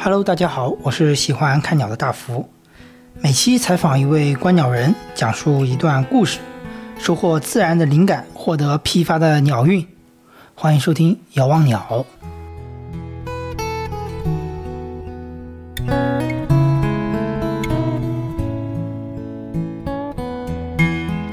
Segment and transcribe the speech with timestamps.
[0.00, 2.48] Hello，大家好，我是喜欢看鸟的大福。
[3.20, 6.38] 每期采访一位观鸟人，讲述一段故事，
[7.00, 9.84] 收获自然的灵感，获得批发的鸟运。
[10.54, 11.84] 欢迎收听《遥望鸟》。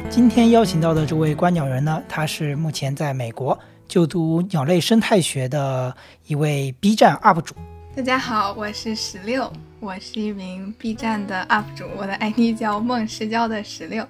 [0.09, 3.57] 今天邀请到的这位观鸟人呢，他是目前在美国
[3.87, 5.95] 就读鸟类生态学的
[6.25, 7.53] 一位 B 站 UP 主。
[7.95, 9.49] 大家好，我是石榴，
[9.79, 14.05] 我是一名 B 站的 UP 主，我的 ID 叫梦石娇的石榴。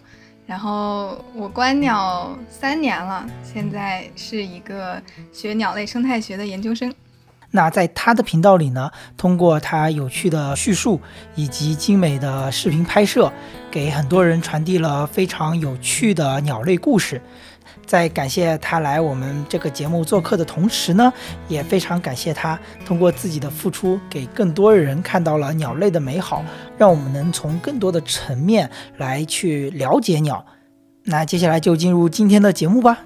[0.48, 5.00] 然后我观鸟三年了，现在是一个
[5.32, 6.92] 学鸟类生态学的研究生。
[7.52, 11.00] 那在他的频道里呢，通过他有趣的叙述
[11.36, 13.32] 以及精美的视频拍摄，
[13.70, 17.22] 给很多人传递了非常有趣的鸟类故事。
[17.86, 21.14] 在感谢他来我们这个节目做客的同时呢，
[21.48, 26.44] 也非常感谢他通过自己的付出，给更多人看到了鸟类的美好，
[26.78, 30.46] 让我们能从更多的层面来去了解鸟。
[31.04, 33.00] 那接下来就进入今天的节目吧。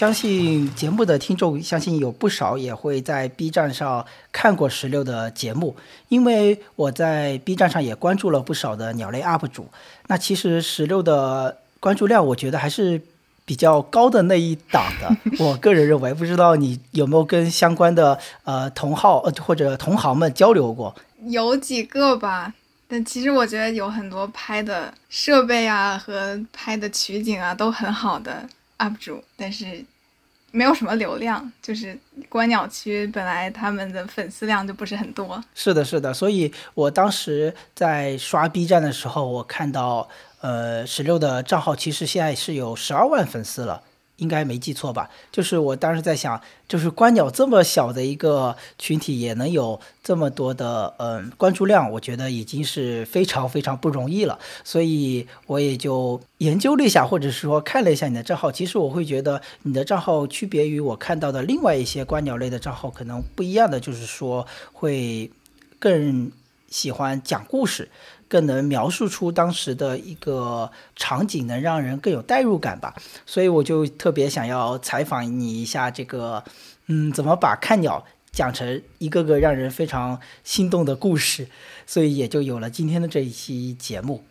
[0.00, 5.76] 相信节目的听众，相信有不少也会在 B 站上看过石榴的节目，
[6.08, 9.68] 因为我在 B 站上也关注了不少的鸟类 UP 主。
[10.06, 13.02] 那其实石榴的关注量，我觉得还是
[13.44, 15.14] 比较高的那一档的。
[15.38, 20.96] 我个人认为，不知道你有没有跟相关的呃同号呃或者同行们交流过？
[21.26, 22.54] 有几个吧，
[22.88, 28.48] 但其实我觉得有很多拍的设备啊和拍的取景啊都很好的
[28.80, 29.84] UP 主，但是。
[30.52, 31.96] 没有什么流量，就是
[32.28, 35.40] 观鸟区本来他们的粉丝量就不是很多。
[35.54, 40.08] 是的，是的，所以我当时在刷 B 站的时候，我看到，
[40.40, 43.84] 呃，十六的账号其实现在是有十二万粉丝了。
[44.20, 45.10] 应该没记错吧？
[45.32, 54.38] 就是我当时在想，就是观鸟这么小的一个群体，也能有这么多的嗯关注量，我觉得已经是非常非常不容易了。
[54.62, 58.52] 所以我也就研究了一下，或者是说看了一下你的账号。
[58.52, 65.30] 其实我会觉得你的账号区别于我看到的另外一些观鸟类的账号，可能不一样的就是说会
[65.78, 66.30] 更
[66.68, 67.88] 喜欢讲故事。
[68.30, 72.94] 更能描述出当时的一个场景，能让人更有代入感吧。
[73.26, 76.44] 所以我就特别想要采访你一下，这个，
[76.86, 81.48] 嗯，怎么把看鸟讲成一个个让人非常心动的故事。
[81.84, 84.22] 所以也就有了今天的这一期节目。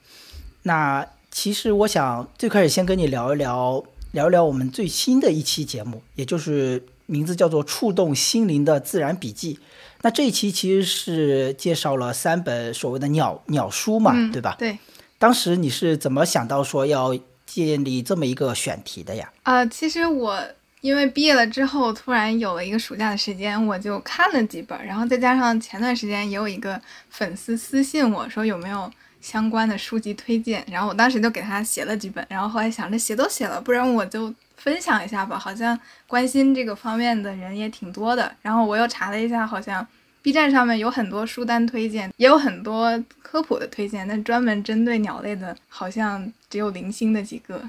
[0.64, 3.84] 那其实我想最开始先跟你聊一聊，
[4.14, 9.56] 聊一聊我们最新的一期节目，也就是名字叫做《触动心灵的自然笔记》。
[10.02, 14.56] 那这一期其实是介绍了三本所谓的鸟鸟书嘛，对吧？
[14.58, 14.78] 对。
[15.18, 17.14] 当时你是怎么想到说要
[17.46, 19.30] 建立这么一个选题的呀？
[19.44, 20.42] 啊，其实我
[20.80, 28.90] 因为毕业了之后，突然有了一个暑假的时间，我就看了几本，然后再加上前段时间也有一个粉丝私信我说有没有
[29.20, 34.34] 相关的书籍推荐，然后我当时就给他写了几本，然后后来想着写都写了，不然我就。
[34.60, 38.32] 分享一下吧，好像关心这个方面的人也挺多的。
[38.42, 39.86] 然后我又查了一下，好像
[40.22, 47.62] B 站上面有很多书单推荐，也有很多科普的推荐，但专门针对鸟类的，好像只有零星的几个。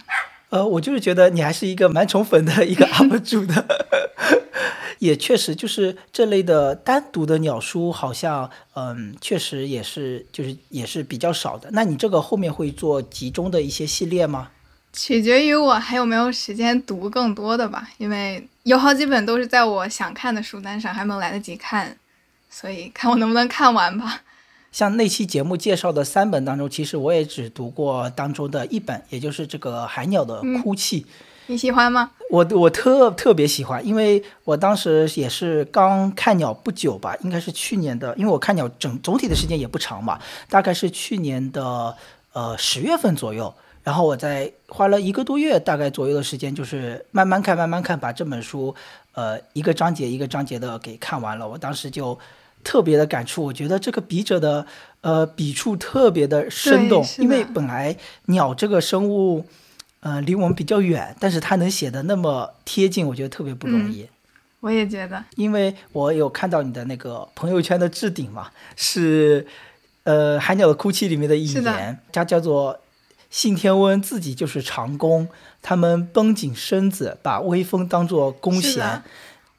[0.51, 3.65] 呃，我就是觉得你还是一个蛮宠粉的一个 UP 主的，
[4.99, 11.71] 也确实就是这类的单独的鸟书，好像嗯，确实也是就是也是比较少的。
[11.73, 14.49] 那你这个后面会做集中的一些系列吗？
[14.93, 21.97] 取决于我还有没有时间读更多的吧，因为有好几本都是在我想看的书单上，还没有来得及看，
[22.51, 24.23] 所以 看我能不能看完吧。
[24.73, 31.03] 像那期节目介绍的三本当中，其实我也只读过当中的一本，也就是这个《海鸟的哭泣》。
[31.47, 32.11] 你喜欢吗？
[32.31, 41.97] 我我特特别喜欢，因为我当时也是刚看鸟不久吧，应该是去年的，因为我看鸟整总体的时间也不长嘛，大概是去年的
[42.33, 43.53] 呃十月份左右。
[43.83, 48.75] 然后我在花了一个多月大概左右的时间，就是慢慢看，慢慢看，把这本书，
[49.13, 51.49] 呃，一个章节一个章节的给看完了。
[51.49, 52.19] 我当时就
[52.63, 54.67] 特别的感触，我觉得这个笔者的
[55.01, 57.97] 呃笔触特别的生动，因为本来
[58.27, 59.47] 鸟这个生物，
[60.01, 64.07] 呃，离我们比较远，但是它能写的那么贴近，我觉得特别不容易。
[64.61, 69.47] 我也觉得，因为我有看到你的那个朋友圈的置顶嘛，是
[70.05, 72.79] 呃《海鸟的哭泣》里面的一言，它叫做。
[73.31, 75.29] 信天翁自己就是长弓，
[75.63, 79.03] 他们绷紧身子，把威风当作弓弦。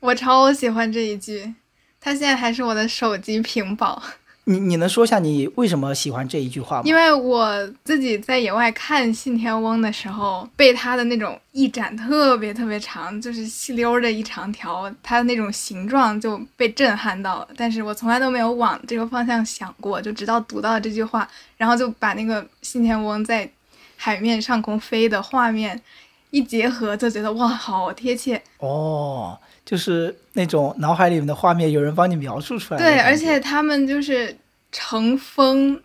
[0.01, 1.53] 我超喜欢这一句，
[2.00, 4.03] 它现在还是我的手机屏保。
[4.45, 6.83] 你你能说一下你为什么喜欢这一句话吗？
[6.83, 17.47] 因为我自己在野外看信天翁的时候，被它的那种翼展特别特别长，就是细溜的一长条，它的那种形状就被震撼到了。
[17.56, 23.47] 但是我从来都没有往这个方向想过，就直到读到这句话，然后就把那个信天翁在
[24.03, 25.80] 海面上空飞的画面
[26.31, 29.38] 一结合，就觉得哇，好贴切哦。
[29.63, 32.80] 就是那种脑海里面的画面，有人帮你描述出来。
[32.80, 34.36] 对，而且他们就是
[34.71, 35.80] 乘风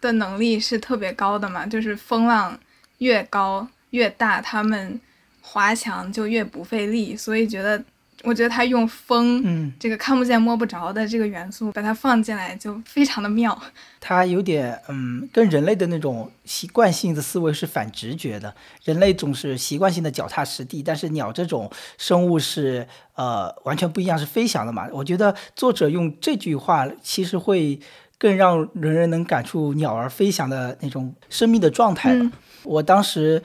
[0.00, 2.58] 的能力是特别高的嘛，就是风浪
[2.98, 5.00] 越高越大，他们
[5.40, 7.80] 滑翔就越不费力，所以觉得。
[8.24, 13.56] 我觉得他用风，嗯，这个看不见摸不着的这个元素，把它放进来就非常的妙。
[14.00, 18.54] 它有点，嗯，跟人类的那种习惯性的思维是反直觉的。
[18.84, 24.88] 人类总是习惯性的脚踏实地，但是鸟这种生物是，呃，完全不一样，是飞翔的嘛。
[24.92, 27.78] 我觉得作者用这句话，其实会
[28.18, 32.18] 更让人人能感触鸟儿飞翔的那种生命的状态。
[32.62, 33.42] 我当时。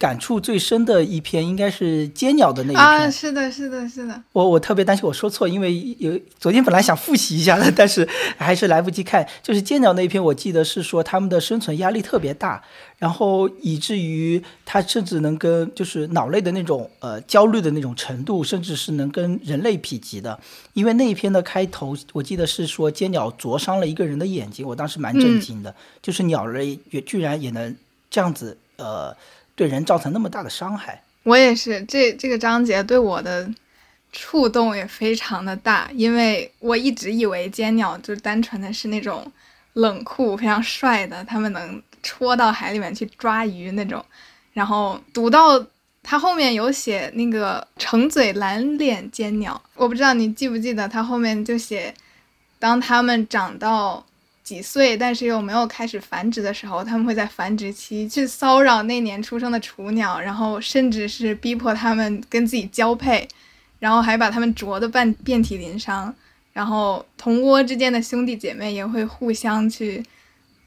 [0.00, 4.22] 感触最深的一篇应该是尖鸟的那一篇啊，是的，是的，是的。
[4.32, 8.08] 我我特别担心我说错，因为有昨天本来想复习一下的， 但是
[8.38, 9.28] 还是来不及看。
[9.42, 12.64] 就是尖鸟那一篇，我记得是说他们的生存压力特别大，
[12.96, 20.40] 然后以至于它甚至能跟就是脑类的那种呃焦虑的那种程度，甚至是能跟人类匹及的。
[20.72, 27.76] 因为那一篇的开头，我记得是说尖鸟灼伤了一个人的眼睛，我当时蛮震惊的，就是鸟类也居然也能
[28.10, 29.14] 这样子呃。
[29.60, 31.84] 对人造成那么大的伤害，我也是。
[31.84, 33.46] 这这个章节对我的
[34.10, 39.30] 触动也非常的大，因为我一直以为尖鸟就单纯的是那种
[39.74, 44.02] 冷酷、非常帅的，他们能戳到海里面去抓鱼那种。
[44.54, 45.62] 然后读到
[46.02, 51.92] 他后面有写那个橙嘴蓝脸尖鸟，我不知道你记不记得，他后面就写，
[52.58, 54.06] 当他们长到。
[54.50, 63.28] 几岁，但是又没有开始繁殖的时候，他们会在繁殖期去骚扰那年出生的雏鸟，然后甚至是逼迫他们跟自己交配，
[63.78, 66.12] 然后还把他们啄得半遍体鳞伤，
[66.52, 70.02] 然后同窝之间的兄弟姐妹也会互相去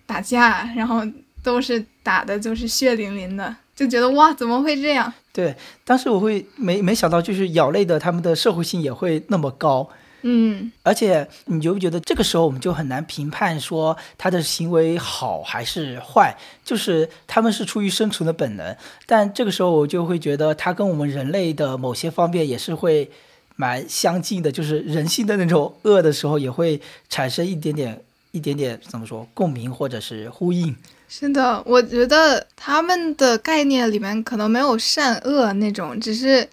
[0.06, 1.02] 打架，然后
[1.44, 5.12] 都是打的就是血淋淋的，就觉得哇，怎么会这样？
[5.34, 5.54] 对，
[5.84, 9.90] 当时我会没没想到，就是鸟类的他们的社会性也会那么高。
[10.26, 16.34] 嗯，而且你觉不觉得这个时候我们就很难评判说他的行为好还是坏？
[16.64, 18.74] 就是他们是出于生存的本能，
[19.06, 23.12] 但这个时候我就会觉得他跟我们人类的某些方面也是会
[23.58, 26.80] 蛮相近的，就是人性的那种恶的时候也会
[27.10, 30.74] 产生一点点、一点点怎么说共鸣或者是呼应。
[31.10, 36.48] 是的，我觉得他们的概念里面可能没有善恶那种，只是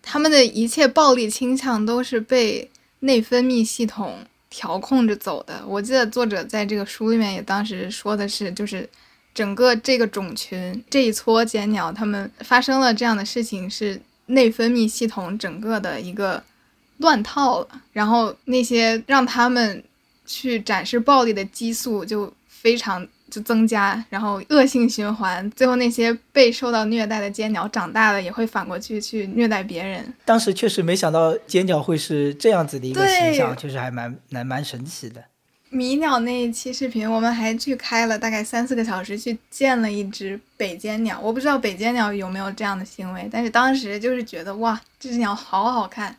[0.00, 2.70] 他们的一切暴力倾向都是被。
[3.00, 8.88] 内分泌系统调控着走的，我记得作者在这个书里面也当时说的是，就是
[9.34, 16.42] 整个这个种群这一撮尖鸟，它们发生了这样的事情，是内分泌系统整个的一个
[16.98, 19.84] 乱套了，然后那些让他们
[20.24, 23.06] 去展示暴力的激素就非常。
[23.30, 30.14] 就增加，然后恶性循环，最后那些被受到虐待的尖鸟长大了，也会反过去去虐待别人。
[30.24, 35.24] 当时确实没想到尖鸟会是这样子的一个形象，确实还蛮蛮蛮神奇的。
[35.68, 41.18] 迷鸟那一期视频，我们还去开了大概三四个小时，去见了一只北尖鸟。
[41.20, 46.16] 我不知道北尖鸟有没有这样的行为，但是当时就是觉得哇，这只鸟好好看。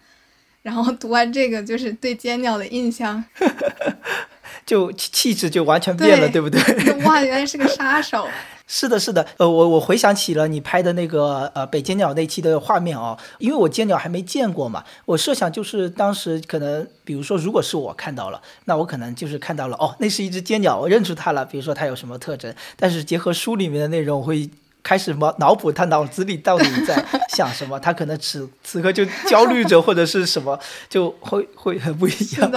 [0.62, 3.24] 然后读完这个，就是对尖鸟的印象。
[4.68, 6.60] 就气质就完全变了，对不对？
[7.06, 8.28] 哇，原来是个杀手。
[8.70, 9.26] 是的，是的。
[9.38, 21.46] 呃，我我回想起了你拍的那个呃北尖鸟那期的画面哦，因为我尖鸟还没见过嘛，我设想就是当时可能，比如说如果是我看到了，那我可能就是看到了哦，那是一只尖鸟，我认出它了。
[21.46, 24.50] 比如说它有什么特征，但是结合书里面的内容，我会
[24.84, 27.02] 开始脑脑补他脑子里到底在
[27.34, 30.60] 想什么，他可能此此刻就焦虑着或者是什么，
[30.90, 32.52] 就会会很不一样。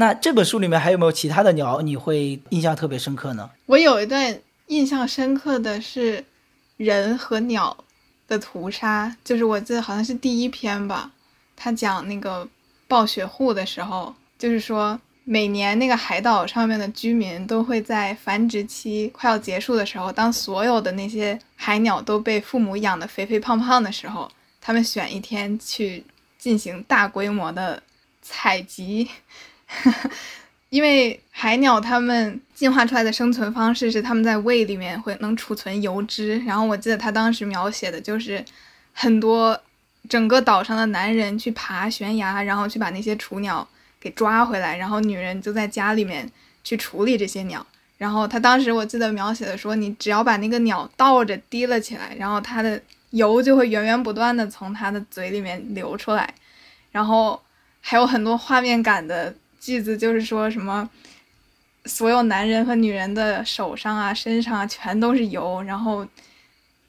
[0.00, 3.50] 那这本书里面还有没有其他的鸟你会印象特别深刻呢？
[3.66, 6.24] 我有一段印象深刻的是
[6.76, 7.76] 人和鸟
[8.28, 11.10] 的屠杀，就是我记得好像是第一篇吧。
[11.56, 12.46] 他讲那个
[12.86, 26.04] 暴雪户的时候，就是说每年那个海岛上面的居民都会在繁殖期快要结束的时候，当所有的那些海鸟都被父母养的肥肥胖胖的时候，他们选一天去
[26.38, 27.82] 进行大规模的
[28.22, 29.08] 采集。
[30.70, 38.44] 因为海鸟它们进化出来的生存方式是它们在胃里面会能储存油脂，然后我记得他当时描写的就是
[38.92, 39.58] 很多
[40.08, 43.66] 整个岛上的男人去爬悬崖，然后去把那些雏鸟
[43.98, 46.30] 给抓回来，然后女人就在家里面
[46.62, 47.66] 去处理这些鸟。
[47.96, 56.32] 然后他当时我记得描写的说，你只要把那个鸟倒着提了起来，然后它的油就会源源不断的从它的嘴里面流出来。
[56.92, 57.42] 然后
[57.80, 60.88] 还有很多画面感的句子，就是说什么。
[61.84, 66.06] 所有男人和女人的手上啊、身上啊，全都是油，然后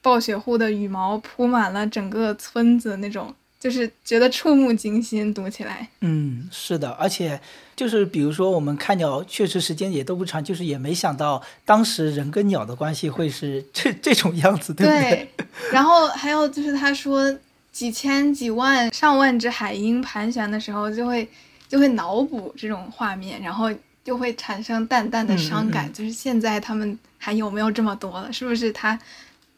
[0.01, 5.33] 暴雪户的羽毛铺满了整个村子，那种就是觉得触目惊心。
[5.33, 7.39] 读起来，嗯，是的，而且
[7.77, 15.29] 就是比如说我们看鸟，确实时间也都不长，就是也没想到当时人跟鸟的关系会是这这种样子，对不对？
[15.71, 17.33] 然后还有就是他说
[17.71, 21.29] 几千几万上万只海鹰盘旋的时候，就会
[21.69, 23.71] 就会脑补这种画面，然后。
[24.01, 28.33] 就会产生淡淡的伤感，就是现在他们还有没有这么多了？
[28.33, 28.97] 是不是他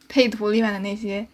[0.08, 1.26] 配图里面的那些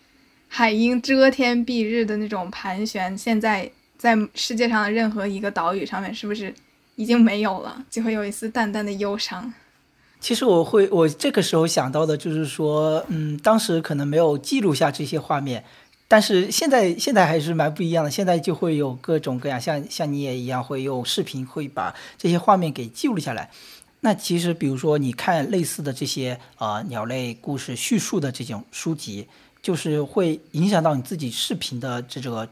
[0.47, 6.55] 海鹰遮天蔽日的那种盘旋，现在在世界上的任何一个岛屿上面，是不是
[6.95, 7.85] 已经没有了？
[7.91, 9.53] 就会有一丝淡淡的忧伤。
[10.21, 15.65] 其实我会，我这个时候想到的就是说，嗯，当时可能没有记录下这些画面。
[16.11, 23.51] 但是现在现在还是蛮不一样的，现在就会有各种各样，像像你也一样会用视频会把这些画面给记录下来。
[24.01, 29.27] 那其实比如说你看类似的这些呃鸟类故事叙述的这种书籍，
[29.61, 32.49] 就是会影响到你自己视频的这个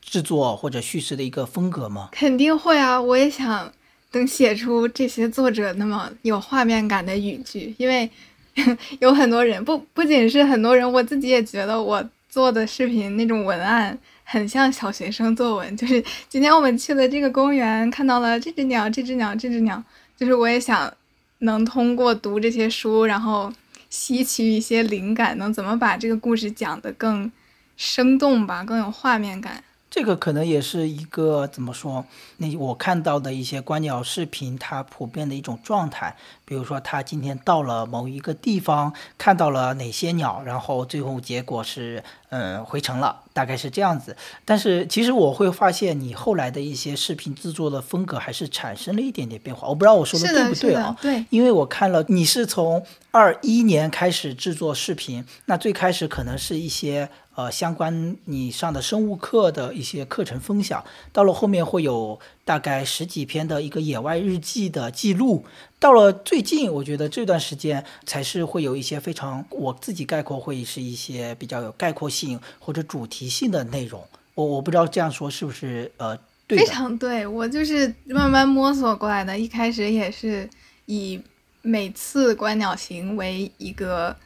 [0.00, 2.08] 制作或者叙事的一个风格吗？
[2.12, 2.98] 肯定会啊！
[2.98, 3.70] 我也想
[4.10, 8.08] 等写出这些作者那么有画面感的语句，因为
[9.00, 12.02] 有很多人不不仅是很多人，我自己也觉得我。
[12.36, 19.82] 做的视频那种文案很像小学生作文，就是今天我们去了这个公园，看到了这只鸟，这只鸟，这只鸟，
[20.18, 20.92] 就是我也想
[21.38, 23.50] 能通过读这些书，然后
[23.88, 27.32] 吸取一些灵感，能怎么把这个故事讲得更
[27.78, 29.64] 生动吧，更有画面感。
[29.88, 32.04] 这个可能也是一个怎么说？
[32.38, 36.16] 那我看到的一些观鸟视频，它普遍的一种状态。
[36.44, 44.16] 比如说，他今天到了某一个地方，看到了哪些鸟，然后最后结果是，嗯，回城了，大概是这样子。
[44.44, 49.66] 但是其实我会发现，你后来的一些视频制作的风格还是产生了一点点变化。
[49.66, 50.96] 我不知道我说的对不对啊？
[51.00, 57.08] 对，因为我看了你是从二一年开始制作视频，那最开始可能是一些。
[57.36, 65.44] 呃，相关你上的生物课的一些课程分享，到了后面会有大概十几篇的一个野外日记的记录，
[65.78, 74.02] 到了最近，我觉得这段时间才是会有一些非常我自己概括会是一些比较有概括性或者主题性的内容。
[74.34, 76.58] 我我不知道这样说是不是呃对？
[76.58, 80.48] 非常对，我就是慢慢摸索过来的，一开始也是
[80.86, 81.20] 以
[81.60, 84.16] 每次观鸟行为一个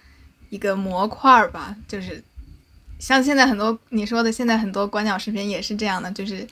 [0.48, 2.22] 一个模块吧，就是。
[3.00, 6.46] 像现在很多你说的，现在很多观鸟视频也是这样的，就是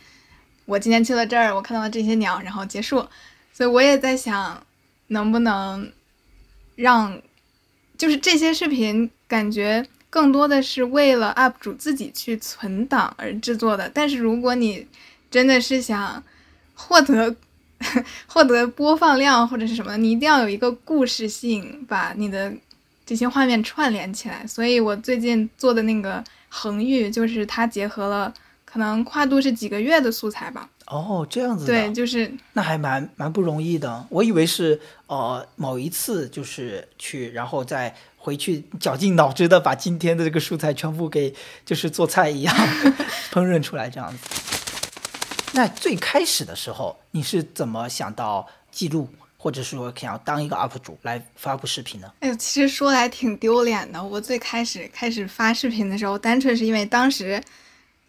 [0.65, 3.07] 我今天去了这儿，我看到了这些鸟，然后结束。
[3.53, 4.67] 所以我也在想，
[5.09, 5.93] 能不能
[6.75, 7.21] 让，
[7.99, 13.91] 就是这些视频感觉更多的是为了 UP 主自己去存档而制作的。
[13.93, 14.87] 但是如果你
[15.31, 16.23] 真的是想
[16.75, 17.37] 获得
[18.27, 22.53] 获得播放量或者是什么，你一定要有一个故事性，把你的
[23.05, 24.47] 这些画面串联起来。
[24.47, 26.25] 所以我最近做的那个。
[26.49, 28.33] 恒玉就是它结合了，
[28.65, 30.69] 可能跨度是几个月的素材吧。
[30.87, 31.67] 哦，这样子。
[31.67, 34.07] 对，就是那还蛮蛮不容易的。
[34.09, 41.35] 我以为是呃某一次就是去，然后再回去绞尽脑汁的把今天的这个素材全部给
[41.67, 42.55] 就是做菜一样
[43.31, 44.19] 烹饪出来这样子。
[45.53, 49.09] 那最开始的时候你是怎么想到记录？
[49.41, 52.13] 或者说想要当一个 UP 主来发布视频呢？
[52.19, 54.03] 哎呦，其实说来挺丢脸的。
[54.03, 57.41] 我最开始开始发视频的时候，单纯是因为当时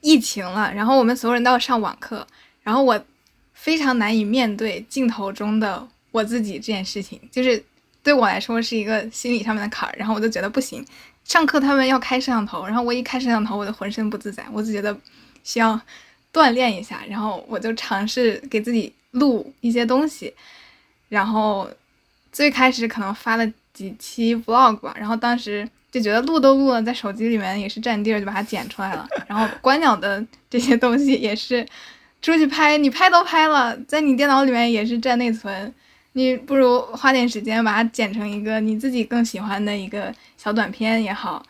[0.02, 2.26] 疫情了，然后我们所有人都要上网课，
[2.64, 3.00] 然后我
[3.54, 7.64] 非常难以面对镜头中的我自己这件事情，就是
[8.02, 9.96] 对我来说是一个心理上面的坎儿。
[9.96, 10.84] 然后我就觉得不行，
[11.26, 14.98] 上课他们要开摄像头，然后我一开摄像头，我就浑身不自在，我就觉得
[15.44, 15.80] 需要
[16.34, 20.34] 锻炼一下，然后我就尝试给自己录一些东西。
[21.10, 21.70] 然后
[22.32, 29.08] 最开始可能发了几期 vlog 吧，然后当时就觉得录都录了，在手机里面也是占地儿，就把它剪出来了。
[29.28, 31.66] 然后观鸟的这些东西也是
[32.22, 35.74] 出去拍，你拍都拍了，在你电脑里面也是占内存，
[36.14, 41.44] 你不如花点时间把它剪成一个你自己更喜欢的一个小短片也好，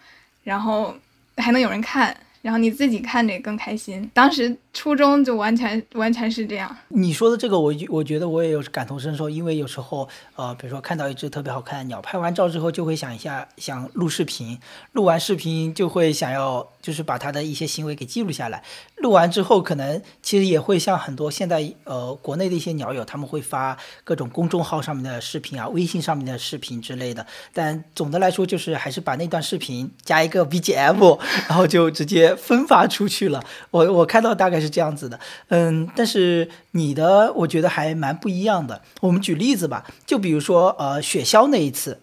[0.43, 0.95] 然后
[1.37, 4.09] 还能有人看，然后你自己看着也更开心。
[4.13, 6.75] 当时初中就完全完全是这样。
[6.89, 14.59] 你说的这个，我我觉得我也有感同身受，因为有时候呃，比如说看到一只特别好看的鸟，拍完照之后就会想一下，想录视频，
[14.93, 18.63] 录完视频就会想要就是把它的一些行为给记录下来。
[18.97, 27.25] 录完之后，可能其实也会像很多现在呃国内的一些鸟友，他们会发各种公众号上面的视频啊，微信上面的视频之类的。
[27.53, 33.43] 但总的来说，就是还是把那段视频加一个 BGM，然后就直接分发出去了。
[33.71, 38.81] 我我看到大概是这样子的，嗯，但是你的我觉得还蛮不一样的。
[39.01, 41.99] 我们举例子吧，就比如说呃雪橇那一次。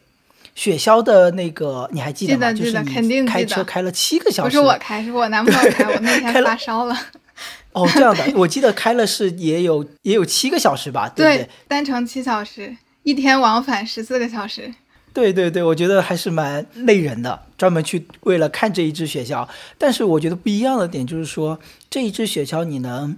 [0.54, 2.50] 雪橇的那个你还记得吗？
[2.50, 4.56] 记得，肯定开车开了七个小时。
[4.56, 5.84] 不是我开，是我男朋友开。
[5.84, 6.98] 我那 天发烧了。
[7.72, 11.12] 哦，这样的，我记得开了是也有也有七个小时吧？
[11.14, 14.72] 对，单程七小时，一天往返十四个小时。
[15.16, 19.48] 对对对，我觉得还是蛮累人的，专门去为了看这一只雪橇。
[19.78, 21.58] 但是我觉得不一样的点就是说，
[21.88, 23.16] 这一只雪橇你能。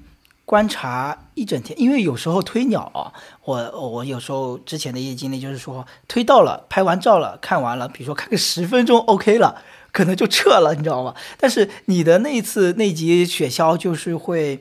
[0.49, 3.13] 观察一整天，因为有时候推鸟啊，
[3.45, 9.61] 我我有时候之前的一些经历就是说，推到了，拍完照了，看完了，比如说看个十分钟，OK 了，
[9.93, 11.15] 可能就撤了，你知道吗？
[11.37, 14.59] 但是你的那一次那集雪橇就是会，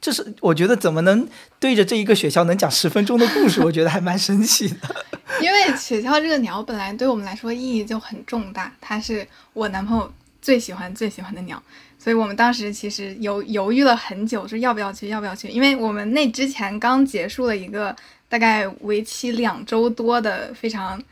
[0.00, 1.28] 就是我觉得怎么能
[1.58, 5.04] 对着这一个雪鸮能讲十分钟的故事， 我觉得还蛮神奇的。
[5.40, 11.62] 因为雪鸮这个鸟本来对我们来说意义就很重大，它是我男朋友最喜欢最喜欢的鸟。
[12.00, 15.48] 所以我们当时其实犹犹豫了很久，说要不要去，要不要去？
[15.48, 17.94] 因为我们那之前刚结束了一个
[18.28, 21.02] 大概为期两周多的非常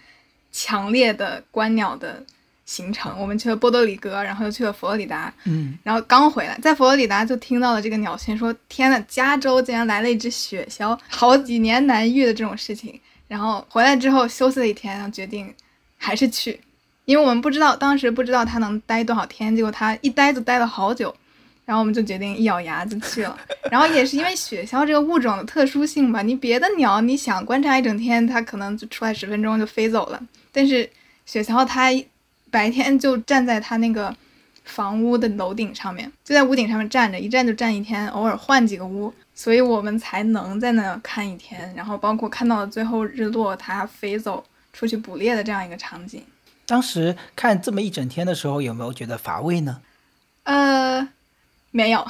[0.53, 2.25] 强烈的观鸟的
[2.67, 13.01] 行程，我们去了波多黎各，然后又去了佛罗里达，嗯，然后刚回来，在佛罗里达就听到了这个鸟群，说天呐，加州竟然来了一只雪鸮，好几年难遇的这种事情。
[13.29, 15.53] 然后回来之后休息了一天，然后决定
[15.97, 16.61] 还是去。
[17.05, 21.15] 因为我们不知道，当时不知道它能待多少天，结果它一待就待了好久，
[21.65, 23.39] 然后我们就决定一咬牙就去了。
[23.71, 30.21] 然后也是因为雪鸮这个物种的特殊性吧，你别的鸟你想观察一整天，它可能就出来十分钟就飞走了，
[30.51, 30.89] 但是
[31.25, 31.91] 雪鸮它
[32.51, 34.15] 白天就站在他那个
[34.65, 46.23] 房屋的楼顶上面，就在屋顶上面站着，一站就站一天，偶尔换几个屋，所以我们才能在那看一天，然后包括看到最后日落，它飞走出去捕猎的这样一个场景。
[46.67, 49.81] 当时看这么一整天的时候，有没有觉得乏味呢？
[50.45, 51.09] 呃，
[51.71, 52.07] 没有，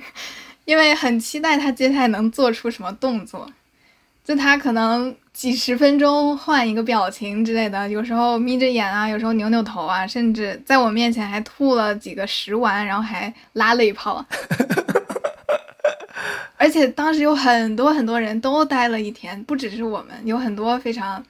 [0.64, 3.50] 因为很期待他接下来能做出什么动作。
[4.22, 14.24] 就他可能几十分钟换一个表情之类的，有时候眯着眼啊，有时候扭扭头啊，甚至在我面前还吐了几个食丸，然后还拉了一泡。
[16.56, 21.24] 而且当时有很多很多人都待了一天，不只是我们，有很多非常。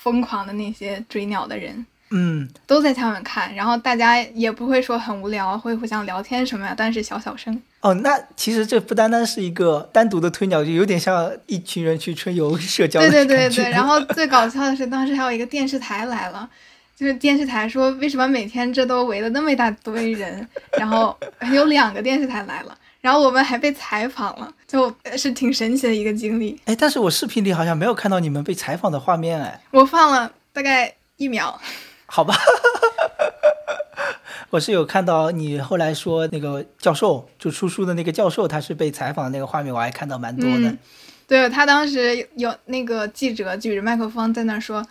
[0.00, 7.60] 疯狂的那些追鸟的人，嗯，都在下面看，然后大家也不会说很无聊，会互相聊天什么呀，但是小小声。
[7.80, 13.00] 哦，那其实这不单单是一个单独的推鸟，就有点像一群人去春游社交。
[13.00, 16.48] 对对对对，然后最搞笑的是，当时还有一个电视台来了，
[16.96, 21.16] 就是电视台说为什么每天这都围了那么一大堆人，然后
[21.52, 22.76] 有两个电视台来了。
[23.00, 26.60] 然后我们还被采访了，就是挺神奇的一个经历。
[26.64, 29.60] 哎，但是我视频里好像没有看到你们被采访的画面哎。
[29.70, 31.58] 我放了大概一秒。
[32.10, 32.34] 好吧，
[34.50, 40.74] 我是有看到你后来说那个教授，就出书的那个教授，他是被采访的那个画面，我还看到蛮多的。
[41.26, 44.84] 对他当时有那个记者举着麦克风在那说。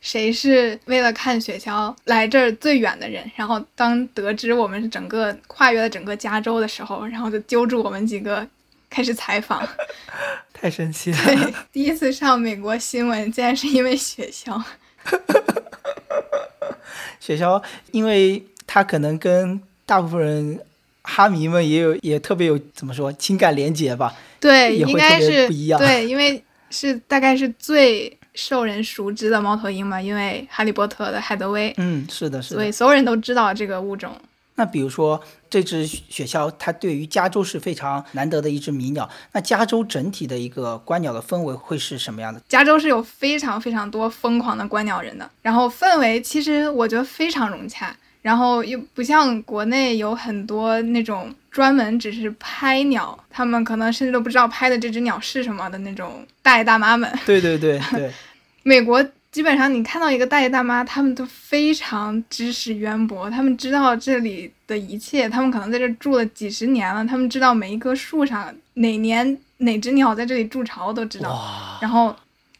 [0.00, 3.28] 谁是为了看雪橇来这儿最远的人？
[3.34, 8.46] 然后当得知我们是整个跨越了整个加州的时候，然后就揪住我们几个
[8.88, 9.68] 开始采访。
[10.54, 11.18] 太神奇了！
[11.24, 14.62] 对，第一次上美国新闻，竟然是因为雪橇。
[17.20, 20.58] 雪橇，因为它可能跟大部分人
[21.02, 24.14] 哈迷们也有也特别有怎么说情感连结吧？
[24.40, 25.80] 对，应该是不一样。
[25.80, 28.14] 对，因为是大概是最。
[28.34, 34.16] 受人熟知的猫头鹰嘛，因为《哈利波特》的海德薇，嗯，是的，是的，所以所有人都知道这个物种。
[34.58, 39.08] 那比如说这只雪鸮，它对于加州是非常难得的一只迷鸟。
[39.32, 42.42] 那加州整体的一个观鸟的氛围会是什么样的？
[42.48, 47.96] 加州是有非常非常多疯狂的观鸟人的，然后氛围其实我觉得非常融洽。
[48.20, 57.10] 然后又不像国内有很多那种专门只是拍鸟，他们可能甚至都不知道拍的这只鸟是什么的那种大爷大妈们。
[57.24, 58.12] 对对对对，
[58.64, 59.02] 美国
[59.38, 71.78] 基本上你看到一个大爷大妈，他们都非常知识渊博，他们知道这里的一切，他们可能在这住了几十年了，他们知道每一棵树上哪年哪只鸟在这里筑巢都知道。
[71.80, 72.12] 然后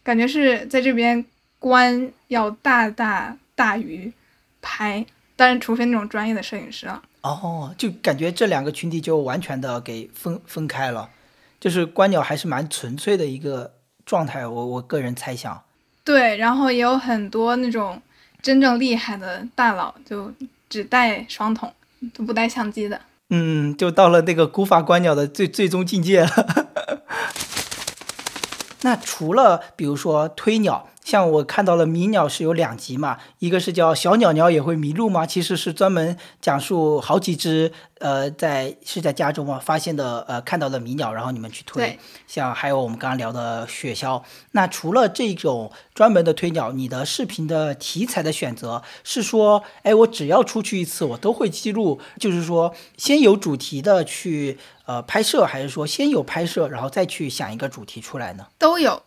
[0.05, 1.25] 感觉是在这边
[1.59, 4.13] 观要大大大于
[4.63, 5.05] 拍。
[5.35, 7.03] 当然，除非那种专业的摄影师了。
[7.23, 11.11] 哦，就感觉这两个群体就完全的给分分开了，
[11.59, 13.75] 就是观鸟还是蛮纯粹的一个
[14.07, 15.61] 状态，我我个人猜想。
[16.09, 18.01] 对，然后也有很多那种
[18.41, 20.33] 真正厉害的大佬，就
[20.71, 21.71] 只带双筒，
[22.15, 22.99] 都不带相机的。
[23.29, 26.31] 嗯，就到了那个古法观鸟的最最终境界了。
[28.81, 30.89] 那除了比如说推鸟。
[31.09, 35.25] 像我看到了迷鸟是有两集嘛，一个是叫小鸟鸟也会迷路吗？
[35.25, 41.99] 其实是专门讲述好几只呃在是在加州嘛发现的呃看到的迷鸟，然后你们去推。
[42.27, 44.23] 像还有我们刚刚聊的雪橇。
[44.51, 58.49] 那除了这种专门的推鸟，你的视频的题材的选择是说，哎，我只要出去一次我都会记录，就是说先有主题的去呃拍摄，还是说先有拍摄然后再去想一个主题出来呢？
[58.59, 59.03] 都有，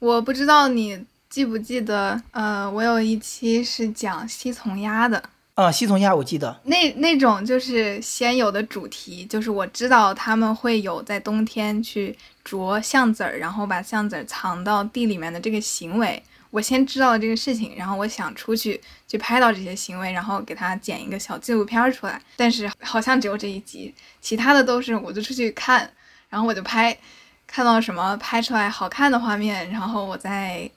[0.00, 1.06] 我不知道你。
[1.38, 2.20] 记不记得？
[2.32, 5.22] 呃，我有一期是讲西从鸭的。
[5.54, 6.60] 啊，西从鸭我记得。
[6.64, 16.20] 那那种就是先有的主题，就是我知道他们会有在冬天去啄橡子儿，然后把橡子儿藏到地里面的这个行为。
[16.50, 22.20] 我先知道了这个事情，然后我想出去去拍到这些行为，然后给他剪一个小纪录片出来。
[22.34, 25.88] 但是好像只有这一集，其他的都是我就出去看，
[26.28, 26.98] 然后我就拍，
[27.46, 30.68] 看到什么拍出来好看的画面，然后我再。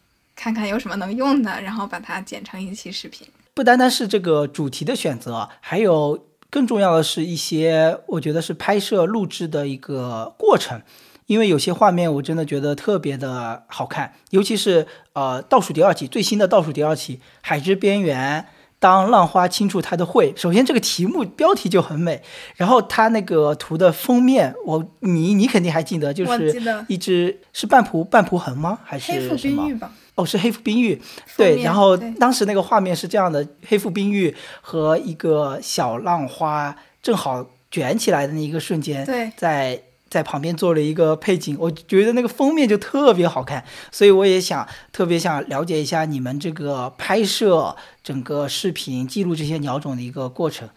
[0.42, 3.28] 看看有什么能用的，然后把它剪成一期视频。
[3.54, 10.82] 不单单是这个主题的选择，还有更重要的是一些，我觉得是拍摄录制的一个过程。
[11.28, 18.42] 因为有些画面我真的觉得特别的好看，尤其是呃倒数第二期最新的倒数第二期《海之边缘》。
[18.80, 22.24] 当浪花轻触它的喙，首先这个题目标题就很美，
[22.56, 28.80] 然后它那个图的封面，我你你肯定还记得，就是一只是半蒲半蒲痕吗？
[28.84, 29.70] 还是什么？
[30.16, 31.02] 哦，是黑腹冰玉。
[31.38, 39.06] 对，然后当时那个画面是这样的：黑腹冰玉和一个小浪花正好卷起来的那一个瞬间，
[39.38, 39.84] 在。
[40.12, 50.68] 在旁边做了一个配景，我觉得那个封面就特别好看，所以我也想特别想了解一下你们这个拍摄整个视频记录这些鸟种的一个过程，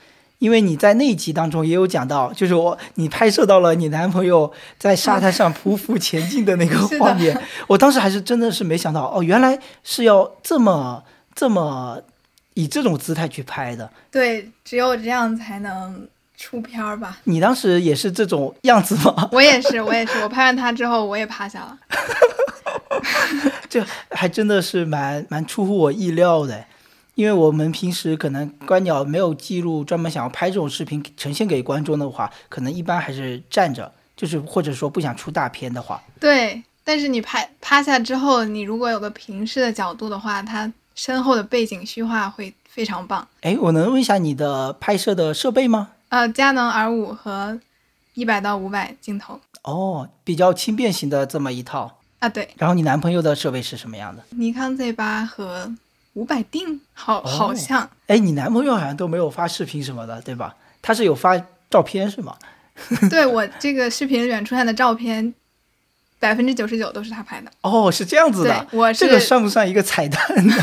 [0.45, 7.35] 因为你在那一集当中也有讲到，就是我你拍摄到了你男朋友在沙滩上匍匐前进的那个 画面，
[7.67, 11.03] 我当时还是真的是没想到哦，原来是要这么
[11.35, 12.03] 这么
[12.53, 13.91] 以这种姿态去拍的。
[14.11, 16.07] 对，只有这样才能。
[16.37, 17.19] 出片儿吧！
[17.25, 19.29] 你当时也是这种样子吗？
[19.33, 20.19] 我也是，我也是。
[20.21, 21.79] 我拍完他之后，我也趴下了。
[23.71, 26.65] 这还真的是蛮蛮出乎我意料的，
[27.15, 36.03] 因为我们平时可能观鸟没有记录，专门想要拍这种视频呈现给观众的话，可能一般还是站着，就是或者说不想出大片的话。
[36.19, 43.27] 对，但是你拍趴下之后，你如果有个平视的角度的话，它身后的背景虚化会非常棒。
[43.43, 45.91] 哎，我能问一下你的拍摄的设备吗？
[46.09, 47.61] 呃，佳能 R 五和
[48.15, 52.49] 一百到五百镜头哦，比较轻便型的这么一套啊，对。
[52.57, 54.23] 然后你男朋友的设备是什么样的？
[54.31, 55.73] 尼康 Z 八和
[56.15, 57.89] 五百定，好，好像。
[58.07, 60.55] 哎，你男朋友好像都没有发视频什么的，对吧？
[60.83, 62.37] 他是有发照片是吗？
[63.09, 65.33] 对我这个视频里面出现的照片，
[66.19, 67.51] 百分之九十九都是他拍的。
[67.61, 70.55] 哦，是这样子的，我这个算不算一个彩蛋呢？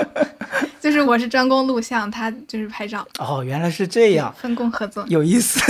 [0.80, 3.06] 就是我是专攻录像，他就是拍照。
[3.18, 5.60] 哦，原来是这样，分工合作，有意思。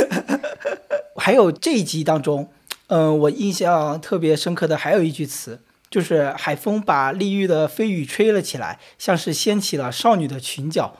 [1.16, 2.49] 还有这一集当中，
[2.87, 10.96] 嗯，我印象特别深刻的还有一句词，就是海风把丽玉的飞羽吹了起来，像是掀起了少女的裙角。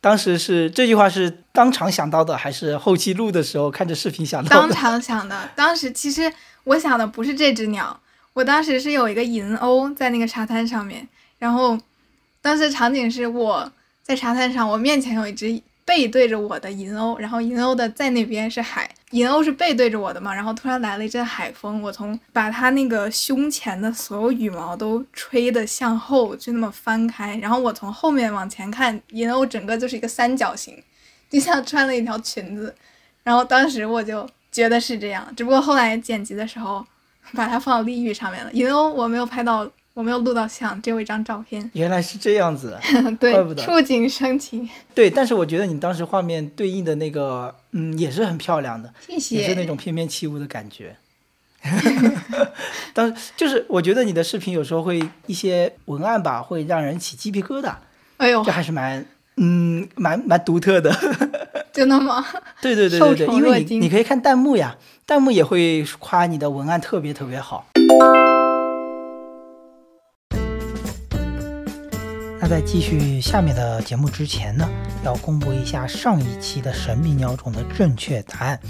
[0.00, 4.68] 当时是这句话是当场想到的，还是后期录的时候看着视频想到的？
[4.68, 5.50] 当场想的。
[5.56, 6.32] 当时其实
[6.64, 7.98] 我想的不是这只鸟，
[8.34, 11.78] 我当时是有一个银鸥在那个沙滩上面，然后。
[12.42, 13.72] 当时场景是我
[14.04, 30.76] 在沙滩上，我面前有一只背对着我的银鸥，然后银鸥的在那边是海，银鸥是背对着我的嘛，然后突然来了一阵海风，我从把它那个胸前的所有羽毛都吹得向后，就那么翻开，然后我从后面往前看，银鸥整个就是一个三角形，
[31.30, 32.74] 就像穿了一条裙子，
[33.22, 36.84] 然后当时我就觉得是这样，只不过后来剪辑的时候
[37.32, 39.70] 把它放到立玉上面了，银鸥我没有拍到。
[39.96, 41.70] 我没有录到像，只有一张照片。
[41.72, 42.78] 原来是这样子，
[43.18, 44.68] 对，怪不得触景生情。
[44.94, 50.96] 对，但是我觉得你当时画面对应的那个，嗯，也是很漂亮的，谢谢，也是那种翩翩起舞的感觉。
[52.92, 57.72] 当就是我觉得你的视频有时候会一些文案吧，会让人起鸡皮疙瘩。
[58.18, 59.02] 哎呦，这还是蛮，
[59.38, 60.94] 嗯，蛮蛮独特的。
[61.72, 62.22] 真的吗？
[62.60, 67.66] 对对对对对，因为你你可以看弹幕呀，弹幕也会夸你的文案特别特别好。
[72.48, 74.68] 在继续下面的节目之前呢，
[75.04, 78.60] 要公布一下上一期的神秘鸟种的正确答案。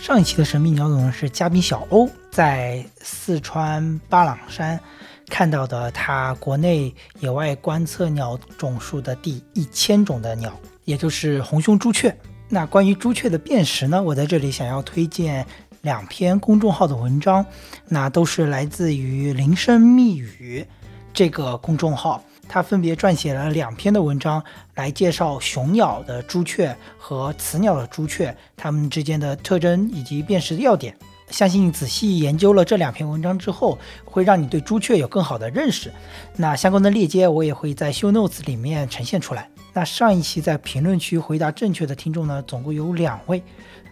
[0.00, 4.80] 上一期的神秘鸟种是嘉宾小欧在四川巴朗山
[5.28, 12.16] 看到的，他国内野外观测鸟种数的第一千种的鸟，也就是红胸朱雀。
[12.48, 15.44] 那关于朱雀的辨识呢，我在这里想要推荐
[15.82, 17.44] 两篇公众号的文章，
[17.88, 20.66] 那都是来自于铃声密语
[21.12, 22.22] 这个公众号。
[22.48, 24.42] 他分别撰写了两篇的文章，
[24.74, 30.96] 来介绍雄鸟的朱雀和雌鸟的朱雀，它们之间的特征以及辨识要点。
[31.28, 35.92] 相信仔细研究了这两篇文章之后，会让你对朱雀有更好的认识。
[36.36, 39.50] 那相关的链接我也会在 show notes 里面呈现出来。
[39.72, 43.42] 那上一期在评论区回答正确的听众呢，总共有两位，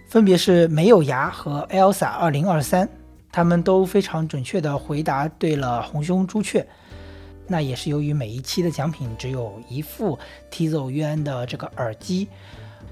[0.06, 2.88] 分别是没有牙和 Elsa 二零二三，
[3.32, 6.64] 他们都非常准确的回答对了红胸朱雀。
[7.46, 10.18] 那也是由于每一期的奖品只有一副
[10.50, 12.28] Tizo 渊的这个耳机，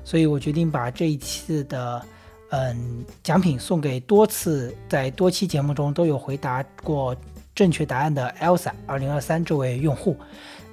[0.05, 2.03] 所以我决定把这一次的
[2.51, 7.17] 嗯奖品送给多次在多期节目中都有回答过
[7.55, 10.17] 正确答案的 Elsa 二零二三这位用户。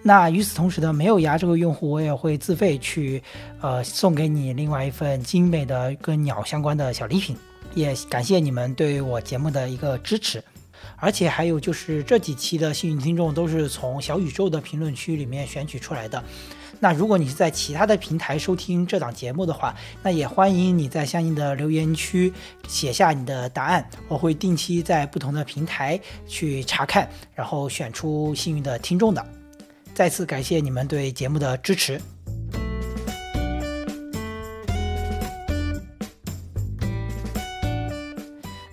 [0.02, 3.22] 那与此同时呢，没有牙这个用户，我也会自费去
[3.60, 7.36] 呃送给你另外一份精美的跟鸟相关的小礼品。
[7.76, 10.44] 也感谢你们对我节目的一个支持。
[10.97, 16.23] 而且还有就是这几期的幸运听众都是从小宇宙的评论区里面选取出来的。
[16.82, 22.32] 那如果你是在其他的平台收听这档节目的话，那也欢迎你在相应的留言区
[22.67, 29.25] 写下你的答案，我会定期在不同的平台去查看，然后选出幸运的听众的。
[29.93, 31.99] 再次感谢你们对节目的支持。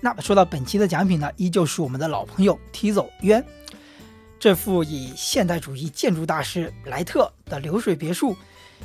[0.07, 3.43] 那么说到本期的奖品呢，依旧是我们的老朋友 Tizo 渊，
[4.39, 8.33] 这幅以现代主义建筑大师莱特的流水别墅，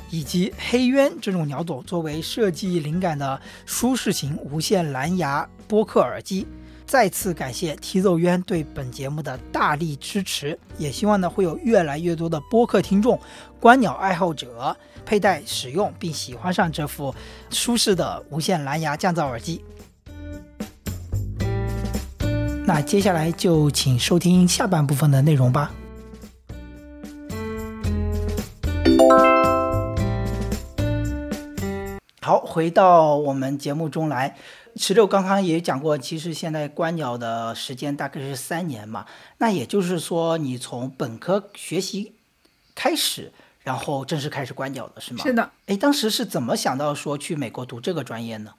[0.09, 6.45] 以及黑鸢这种鸟种作为设计灵感的舒适型无线蓝牙播客耳机。
[6.85, 13.17] 再次感谢 Tizo 渊对本节目的大力支持，也希望呢会有越来越多的播客听众、
[13.61, 17.15] 观鸟爱好者佩戴使用并喜欢上这副
[17.49, 19.63] 舒适的无线蓝牙降噪耳机。
[22.65, 25.71] 那接下来就请收听下半部分的内容吧。
[32.21, 34.37] 好，回到我们节目中来，
[34.77, 39.05] 石榴刚刚也讲过，其实现在观鸟的时间大概是三年嘛，
[39.39, 42.13] 那也就是说，你从本科学习
[42.73, 45.21] 开始，然后正式开始观鸟的是吗？
[45.21, 45.51] 是的。
[45.65, 48.53] 哎，当时是怎么想到说去美国读这个专业呢？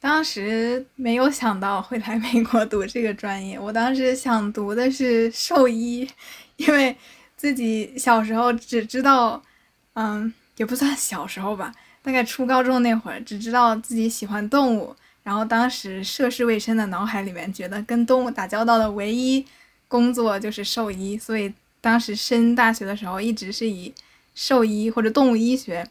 [0.00, 6.08] 当时没有想到会来美国读这个专业，我当时想读的是兽医，
[6.56, 6.96] 因为
[7.36, 9.42] 自己小时候只知道，
[9.94, 19.44] 嗯，也不算小时候吧，大概初高中那会儿，只知道自己喜欢动物，然后当时涉世未深的脑海里面觉得跟动物打交道的唯一
[19.88, 23.92] 工作就是兽医，所以当时升大学的时候一直是以
[24.32, 25.84] 兽医或者动物医学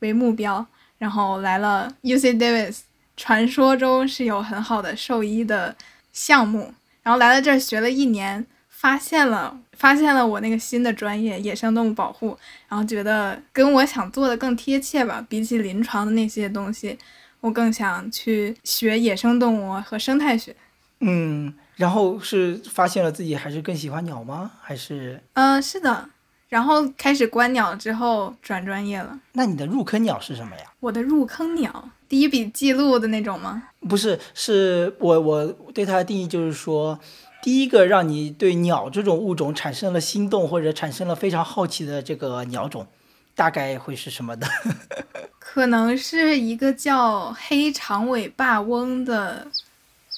[0.00, 0.66] 为目标，
[0.98, 2.80] 然后来了 U C Davis。
[3.16, 5.74] 传说中是有很好的兽医的
[6.12, 12.36] 项目，然后来了这儿学了一年，发现了发现了我那个新的专业野生动物保护，
[12.68, 15.24] 然后觉得跟我想做的更贴切吧。
[15.28, 16.98] 比起临床的那些东西，
[17.40, 20.54] 我更想去学野生动物和生态学。
[21.00, 24.52] 嗯，然后是发现了自己还是更喜欢鸟吗？
[24.62, 25.20] 还是？
[25.34, 26.08] 嗯，是的。
[26.54, 29.18] 然后开始观鸟之后转专业了。
[29.32, 30.62] 那你的入坑鸟是什么呀？
[30.78, 31.90] 我的入坑鸟。
[32.08, 33.64] 第一笔记录的那种吗？
[33.80, 37.00] 不是，是我我对它的定义就是说，
[37.42, 42.86] 第一个让你对鸟这种物种产生了心动或者产生了非常好奇的这个鸟种，
[43.34, 44.46] 大概会是什么的？
[45.40, 49.48] 可能是一个叫黑长尾霸翁的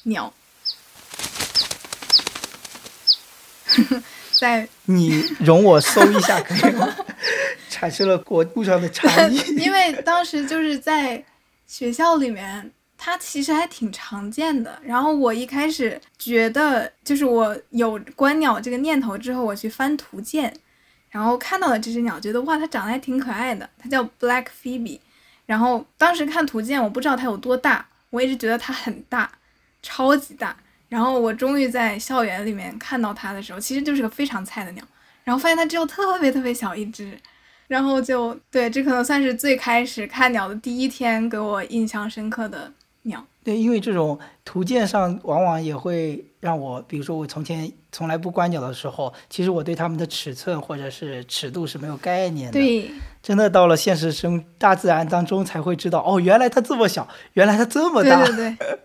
[0.03, 0.31] 鸟。
[4.39, 6.95] 在你容我搜一下可以吗？
[7.71, 9.37] 产生了国度上的差异。
[9.57, 11.25] 因为当时就是在。
[11.69, 14.79] 学校里面，它其实还挺常见的。
[14.85, 20.55] 然后我一开始觉得，就是我有观鸟这个念头之后，我去翻图鉴，
[21.11, 23.69] 然后看到了这只鸟，觉得哇，它长得还挺可爱的。
[23.77, 25.01] 它叫 Black Phoebe。
[25.45, 29.29] 然后当时看图鉴，我不知道它有多大，我一直觉得它很大，
[29.83, 30.57] 超级大。
[30.89, 34.85] 然后我终于在校园里面看到它的时候，其实就是个非常菜的鸟，
[35.25, 37.19] 然后发现它只有特别特别小一只。
[37.69, 42.73] 然后就对，这可能算是最开始看鸟的第一天给我印象深刻的
[43.03, 43.27] 鸟。
[43.43, 52.53] 对，因为这种图鉴上往往也会让我，比如说我从前从来不观鸟的时候，其实我对它们的尺寸或者是尺度是没有概念的。
[52.53, 52.89] 对，
[53.21, 58.25] 真的到了现实生大自然当中才会知道，哦，原来它这么小，原来它这么大。
[58.25, 58.79] 对对对，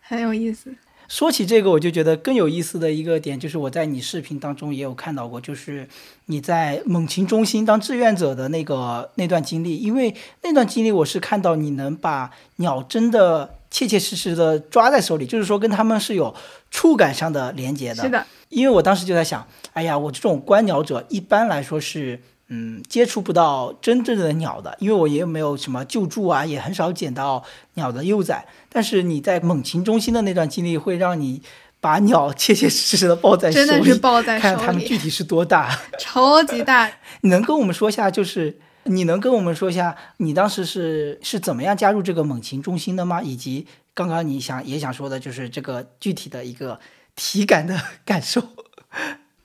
[0.00, 0.72] 很有意思。
[1.10, 5.88] 说起这个，我就觉得更有意思的一个点，就是我在你视频当中也有看到过，就是
[6.26, 9.76] 你在猛禽中心当志愿者的那个那段经历。
[9.76, 16.32] 因为那段经历，我是看到你能把鸟真的切切实实的抓在手里，就是说跟他们是有
[16.70, 18.04] 触感上的连接的。
[18.04, 22.20] 是的，因为我当时就在想，哎呀，我这种观鸟者一般来说是。
[22.52, 28.44] 嗯，接触不到真正的鸟的，因为我也没有什么救助啊，也很少捡到鸟的幼崽。
[28.68, 31.40] 但是你在猛禽中心的那段经历，会让你
[31.80, 36.90] 把鸟切切实实的抱在手里，真的是 抱在手里，看它们具体是多大，超级大。
[37.22, 43.22] 你能跟我们说一下，就是你能跟我们说一下，你当时是是怎么样加入这个猛禽中心的吗？
[43.22, 46.80] 以及刚刚你想也想说的，就是这个具体的一个
[47.14, 48.42] 体感的感受。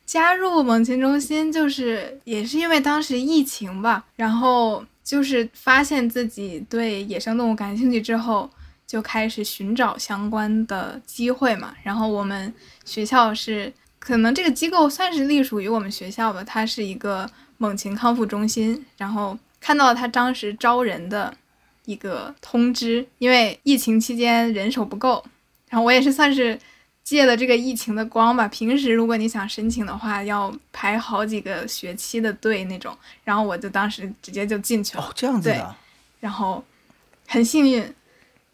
[0.05, 8.49] 加入猛禽中心就是也是因为当时疫情吧，然后就是发现自己对野生动物感兴趣之后，
[8.85, 11.75] 就开始寻找相关的机会嘛。
[11.81, 12.53] 然后我们
[12.85, 18.85] 学校是可能这个机构算是隶属于我们学校吧，它是一个猛禽康复中心。
[18.97, 21.35] 然后看到他当时招人的
[21.85, 25.25] 一个通知，因为疫情期间人手不够，
[25.69, 26.59] 然后我也是算是。
[27.05, 32.97] 借了这个疫情的光吧，平时如果你想申请的话，要排好几个学期的队那种。
[33.23, 35.03] 然后我就当时直接就进去了。
[35.03, 35.75] 哦，这样子的。
[36.19, 36.63] 然后
[37.27, 37.79] 很幸运，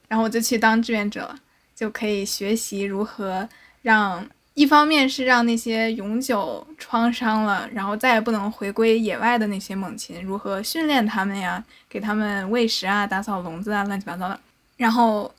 [0.10, 1.36] 然后我就去当志愿者了，
[1.74, 3.48] 就可以学习如何
[3.84, 14.38] 让，一方面是让那些永久创伤了，然后再也不能回归野外的那些猛禽，如何训练它们呀，给它们喂食啊，打扫笼子啊，乱七八糟的。
[14.76, 15.34] 然后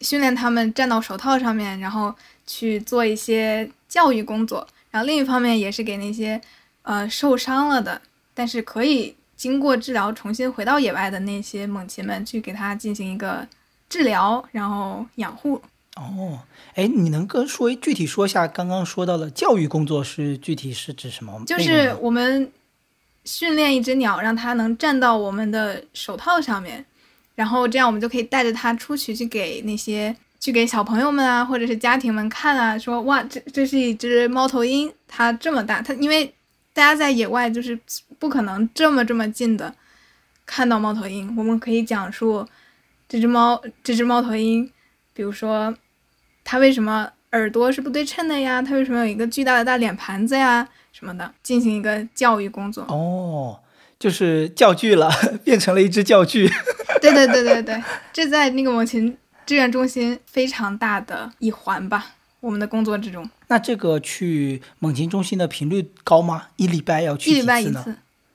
[0.00, 2.14] 训练它们站到手套上面，然后。
[2.46, 6.38] 去做一些教育工作，然后另一方面也是给那些
[6.82, 7.98] 呃受伤了的，
[8.34, 13.48] 但是可以经过治疗重新回到野外的那些猛禽们，去给它进行一个
[13.88, 15.62] 治疗，然后养护。
[15.96, 16.38] 哦，
[16.74, 21.42] 哎，你能跟说具体说一下刚刚说到的教育工作是具体是指什么？
[21.46, 22.52] 就是我们
[23.24, 26.84] 训练一只鸟，让它能站到我们的手套上面，
[27.34, 30.14] 然后这样我们就可以带着它出去，去给那些。
[30.40, 36.26] 去给小朋友们啊，或者是家庭们看啊，说哇，这这是一只猫头鹰，它这么大，它因为
[36.74, 37.78] 大家在野外就是
[38.18, 39.74] 不可能这么这么近的
[40.44, 42.46] 看到猫头鹰，我们可以讲述
[43.08, 44.70] 这只猫，这只猫头鹰，
[45.14, 45.74] 比如说
[46.44, 52.84] 它为什么耳朵是不对称的呀，它为什么有一个巨大的大脸盘子呀什么的，进行一个教育工作。
[52.90, 53.58] 哦，
[53.98, 55.10] 就是教具了，
[55.42, 56.50] 变成了一只教具。
[57.10, 59.16] 对对对对对，这在那个猛禽。
[59.46, 63.28] 志愿中心非常大的一环吧，我们的工作之中。
[63.48, 66.44] 那这个去猛禽中心的频率高吗？
[66.56, 67.94] 一礼拜要去一礼拜一次，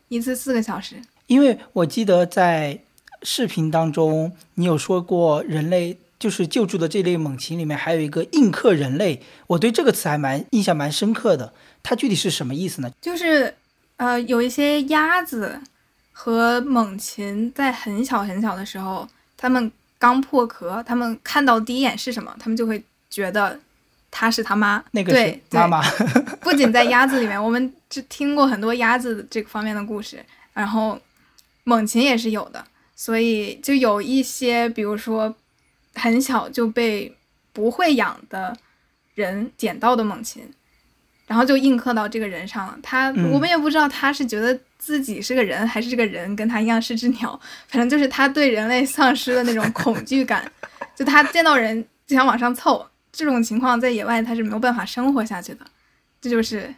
[0.09, 0.97] 一次四个小时。
[1.25, 2.79] 因为我记得在
[3.23, 11.51] 视频当中，你有说过人类就是救助的这类猛禽里面还有一个印克人类，我对这个词还蛮印象蛮深刻的。
[11.81, 12.91] 它具体是什么意思呢？
[13.01, 13.55] 就是
[13.97, 15.59] 呃，有一些鸭子
[16.21, 19.71] 和猛禽在很小很小的时候，他们。
[20.01, 22.33] 刚破壳，他们看到第一眼是什么？
[22.39, 23.59] 他们就会觉得
[24.09, 25.83] 他是他妈，那个是妈妈。
[26.39, 30.97] 不仅在鸭子里面，我们就听过很多鸭子这个方面的故事，然后
[31.65, 32.63] 猛禽也是有的，
[32.95, 35.35] 所以就有一些，比如说
[35.95, 37.13] 很小就被
[37.51, 38.55] 不会养的
[39.15, 40.49] 人捡到的猛禽，
[41.29, 42.77] 然后就印刻到这个人上了。
[42.83, 44.59] 他我们也不知道他是觉得。
[44.81, 47.37] 自己是个人，还是这个人跟他一样是只鸟？
[47.67, 50.49] 反正就是他对人类丧失了那种恐惧感，
[50.95, 52.87] 就他见到人就想往上凑。
[53.11, 55.65] 这种情况在野外他是没有办法生活下去的，
[56.21, 56.73] 这就是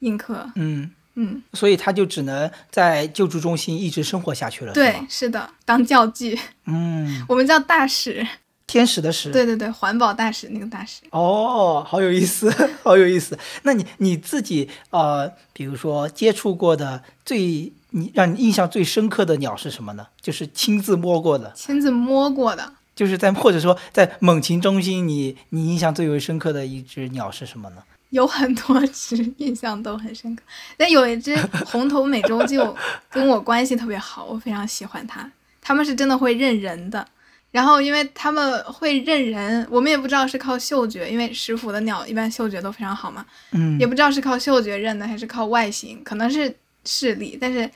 [0.00, 0.46] 印刻。
[0.56, 4.74] 嗯嗯，所以他就只能在救助中心一直生活下去了。
[4.74, 6.38] 对，是的，当教具。
[6.66, 8.24] 嗯，我们叫大使。
[8.66, 11.02] 天使的使，对对对，环保大使那个大使。
[11.10, 12.52] 哦，好有意思，
[12.82, 13.38] 好有意思。
[13.62, 20.08] 那你你自己呃，比如说接触过的最你让你印象最深刻的鸟是什么呢？
[20.20, 27.76] 就是亲自摸过的，亲自摸过的，就是在或者说在猛禽中心，你你印象最为深刻的一只鸟是什么呢？
[28.10, 30.42] 有很多只印象都很深刻，
[30.76, 32.74] 但有一只红头美洲鹫
[33.10, 35.30] 跟我关系特别好，我非常喜欢它。
[35.60, 37.06] 它们是真的会认人的。
[37.52, 43.24] 然后，因为他们会认人，我们也不知道是靠嗅觉，因为食腐的鸟一般嗅觉都非常好嘛。
[43.52, 47.70] 嗯，也不知道是靠嗅觉认的，还是靠外形，可能是视力，但是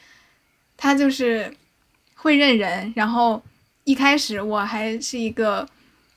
[0.76, 1.50] 它就是
[2.14, 2.92] 会认人。
[2.94, 3.42] 然后
[3.84, 5.66] 一开始我还是一个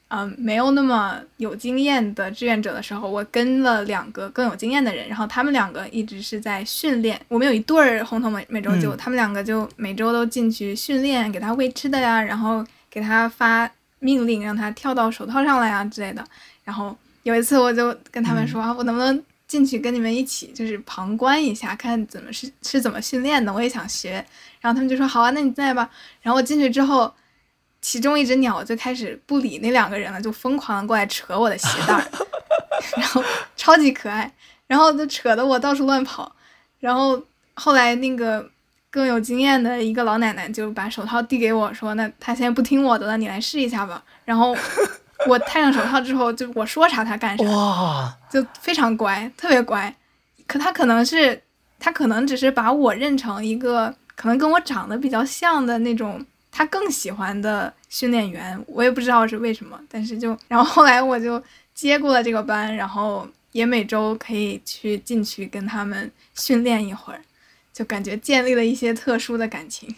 [0.10, 7.20] 嗯，没有那么有经验的志愿者的时候，我跟了两个更有经验的人，然后他们两个一直是在训练。
[7.30, 13.68] 我们有一对儿红头美美洲鸠，他们两个就每周都进去训练，给它喂吃的呀，然后给他发
[13.98, 16.24] 命令，让他跳到手套上来啊之类的。
[16.64, 24.24] 然后有一次我就跟他们说，我能不能进去跟你们一起，就是旁观一下，看怎么是是怎么训练的，我也想学。
[24.62, 25.90] 然后他们就说好啊，那你在吧。
[26.22, 27.12] 然后我进去之后。
[27.86, 32.12] 其中一只鸟就开始不理那两个人了，就疯狂的过来扯我的鞋带儿，
[32.96, 33.22] 然后
[33.58, 34.34] 超级可爱，
[34.68, 36.34] 然后就扯得我到处乱跑。
[36.80, 37.22] 然后
[37.56, 38.50] 后来那个
[38.94, 44.56] 更有经验的一个老奶奶就把手套递给我说：“那他现在不听我的了，你来试一下吧。”然后
[45.28, 49.92] 我戴上手套之后，就我说啥他干啥，哇，就非常乖，特别乖。
[50.46, 51.42] 可他可能是
[51.80, 56.24] 他可能只是把我认成一个可能跟我长得比较像的那种。
[56.56, 61.42] 他更喜欢的训练员，我也不知道是为什么，但是就然后后来我就
[61.74, 67.20] 接过了这个班，然后也每周可以去进去跟他们训练一会儿，
[67.74, 69.94] 就感觉建立了一些特殊的感情。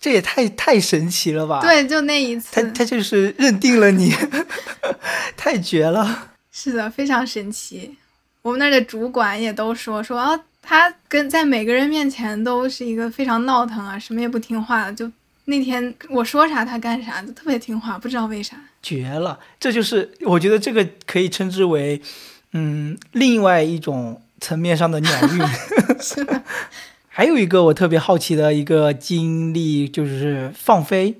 [0.00, 1.60] 这也太太神奇了吧？
[1.60, 4.12] 对，就那一次，他他就是认定了你，
[5.36, 6.30] 太绝了。
[6.50, 7.96] 是的，非常神奇。
[8.42, 15.10] 我们那儿的主管也都说说啊，他跟在每个人面前都是一个非常闹腾啊，什么也不听话的，就。
[15.46, 18.56] 那天我说啥他干啥，就特别听话，不知道为啥。
[18.82, 22.00] 绝了，这就是我觉得这个可以称之为，
[22.52, 26.00] 嗯，另外一种层面上的鸟运。
[26.00, 26.40] 是的。
[27.20, 31.16] 还有一个我特别好奇的一个经历就是放飞，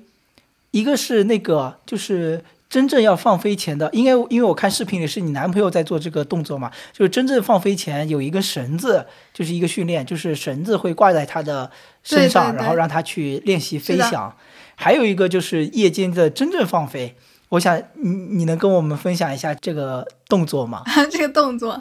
[0.71, 2.43] 一个是那个就是。
[2.67, 11.69] 真正要放飞前的，应该因为我看视频里是你男朋友在做这个动作嘛，就是真正放飞前有一个绳子，就是一个训练，就是绳子会挂在他的
[12.01, 14.33] 身上，然后让他去练习飞翔。
[14.75, 17.13] 还有一个就是夜间的真正放飞，
[17.51, 20.83] 我想你你能跟我们分享一下这个动作吗？
[21.11, 21.77] 这个动作，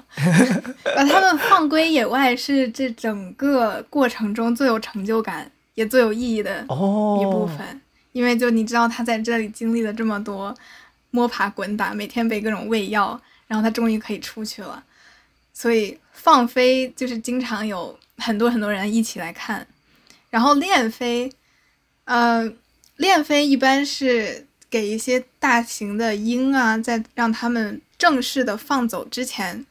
[0.96, 10.52] 把他们放归野外是这整个过程中最有成就感也最有意义的一部分，因为就你知道他在这里经历了这么多。
[11.12, 14.80] 摸爬滚打，每天被各种喂药，然后他终于可以出去了。
[15.52, 19.66] 所以放飞就是经常有很多很多人一起来看。
[20.30, 21.32] 然后练飞，
[22.04, 22.48] 呃，
[22.94, 29.66] 练飞一般是给一些大型的鹰啊，在让他们正式的放走之前，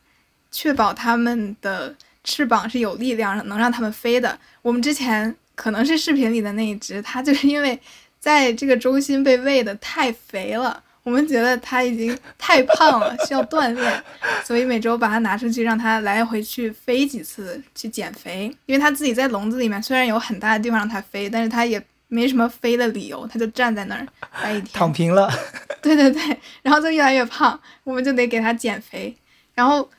[0.52, 4.38] 确保他们的翅膀是有力量，能让他们飞的。
[4.62, 7.80] 我们之前可能是视频里的那一只，它就是因为
[8.20, 10.84] 在这个中心被喂的太肥了。
[11.02, 14.04] 我们觉得它已经太胖了，需要锻炼，
[14.45, 18.54] 所以每周把它拿出去，让它来回去飞几次去减肥。
[18.66, 24.05] 因为它自己在笼子里面，虽然有很大的地方让它飞，但是它也没什么飞的理由，他就站在那儿
[24.43, 25.32] 待一天，躺平了。
[25.82, 29.16] 对对对，然后就越来越胖，我们就得给它减肥。
[29.53, 29.89] 然后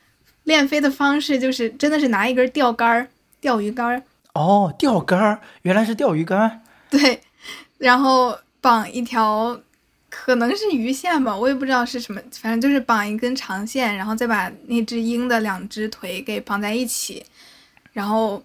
[0.43, 3.07] 练飞的方式就是真的是拿一根钓竿儿，
[3.39, 4.03] 钓鱼竿儿。
[4.33, 6.61] 哦，钓竿儿，原来是钓鱼竿。
[6.89, 7.21] 对，
[7.79, 9.59] 然后绑一条。
[10.13, 17.25] 可能是鱼线吧，我也不知道是什么，反正就是绑一根长线，然后再把那只鹰的两只腿给绑在一起，
[17.93, 18.43] 然后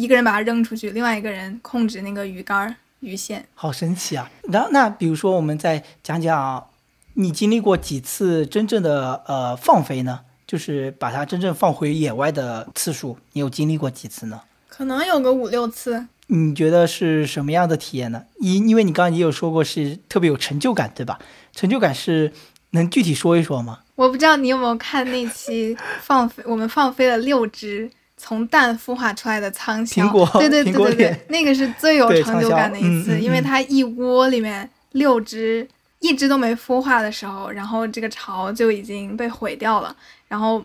[0.00, 3.46] 一个人把它扔出去，另外一个人控制那个鱼竿鱼线。
[3.54, 4.30] 好神奇啊！
[4.44, 6.66] 然后那比如说，我们再讲讲，
[7.14, 10.20] 你经历过几次真正的呃放飞呢？
[10.46, 14.40] 就是把它真正放回野外的次数，你有经历过几次呢？
[14.68, 16.06] 可能有个五六次。
[16.26, 18.24] 你觉得是什么样的体验呢？
[18.40, 21.18] 因因为你刚刚也有说过是特别有成就感，对吧？
[21.52, 22.32] 成就感是
[22.70, 23.80] 能具体说一说吗？
[23.96, 27.90] 我不知道你有没有看那期放飞，我们放飞了六只
[28.20, 30.02] 从蛋孵化出来的仓鸮。
[30.02, 35.66] 苹果，对对对对对，那个是最有成就感的一次，因为它一窝里面六只，
[36.00, 39.96] 一只都没孵化的时候，然后这个巢就已经被毁掉了，
[40.28, 40.62] 然后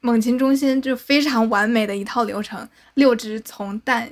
[0.00, 4.08] 猛禽中心就非常完美的一套流程，六只从蛋。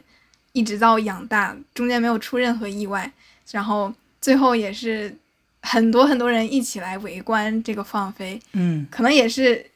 [0.56, 3.12] 一直到养大，中间没有出任何意外，
[3.50, 5.12] 然后最后也是
[5.62, 9.66] 很多很多人一起来围观这个放飞，嗯，可能也是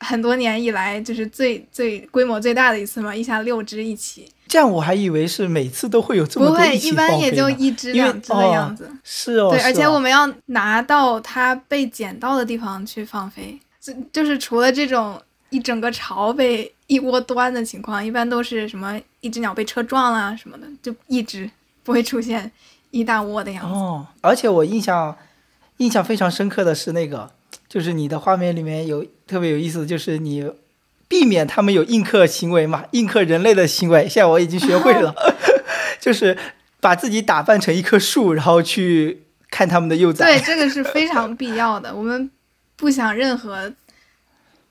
[0.00, 4.30] 很多年以来就是最最规模最大的一次嘛，一下六只一起。
[4.46, 8.90] 这样我还以为是每次都会有这么多一起不会，一般也就一只两只的样子。
[9.02, 15.20] 是哦，对，而且我们要拿到它被捡到的地方去放飞，就就是除了这种
[15.50, 16.72] 一整个巢被。
[16.88, 21.50] 一窝端的情况，一般都是什么一只鸟被车撞了什么的，就一只
[21.82, 22.48] 不会出现
[22.92, 23.74] 一大窝的样子。
[23.74, 25.16] 哦，而且我印象
[25.78, 27.32] 印象非常深刻的是那个，
[27.68, 30.50] 就是你的画面里面有特别有意思的就是你
[31.08, 34.08] 避免他们有印刻行为嘛，印刻人类的行为。
[34.08, 35.14] 现在我已经学会了，
[36.00, 36.36] 就是
[36.80, 40.24] 把自己打扮成一棵树，然后去看他们的幼崽。
[40.24, 41.94] 对，这个是非常必要的。
[41.94, 42.30] 我们
[42.76, 43.72] 不想任何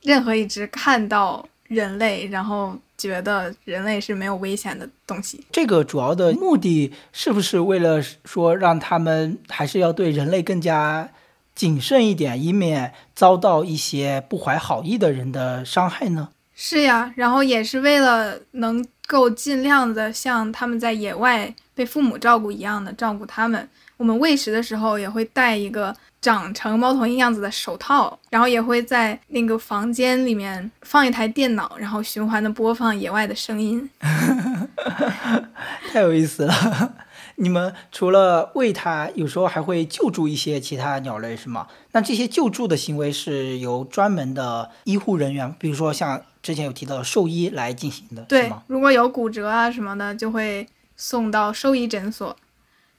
[0.03, 5.43] 任何一只看到人类，然后觉得人类是没有危险的东西。
[5.51, 11.09] 这个主要的目的是不是为了说让他们还是要对人类更加
[11.55, 16.29] 谨慎一点，以免遭到一些不怀好意的人的伤害呢？
[16.53, 23.67] 是呀，然后也是为了能够尽量的像他们在野外被父母照顾一样的照顾他们。
[23.97, 33.89] 我们喂食的时候也会戴一个长成猫头鹰样子的手套，然后也会在那个房间里面放一台电脑，然后循环的播放野外的声音。
[35.93, 36.93] 太有意思了！
[37.35, 41.67] 你们除了喂它，有时候还会救助一些其他鸟类，是吗？
[41.91, 52.35] 那这些救助的行为是由专门的医护人员，比如说像之前有提到的兽医来进行的，是对吗？，如果有骨折啊什么的，就会送到兽医诊所，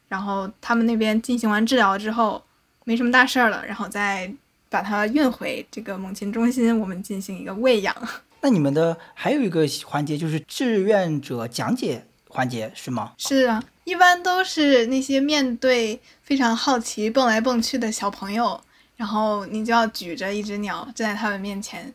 [0.09, 2.43] 然后他们那边进行完治疗之后，
[2.85, 4.31] 没什么大事儿了，然后再
[4.69, 7.95] 把它运回这个猛禽中心，我们进行一个喂养。
[8.43, 13.13] 那你们的还有一个环节就是志愿者讲解环节，是吗？
[13.17, 18.61] 是啊，一般都是那些面对非常好奇蹦来蹦去的小朋友，
[18.97, 21.95] 然后你就要举着一只鸟站在他们面前，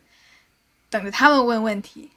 [0.88, 2.08] 等着他们问问题。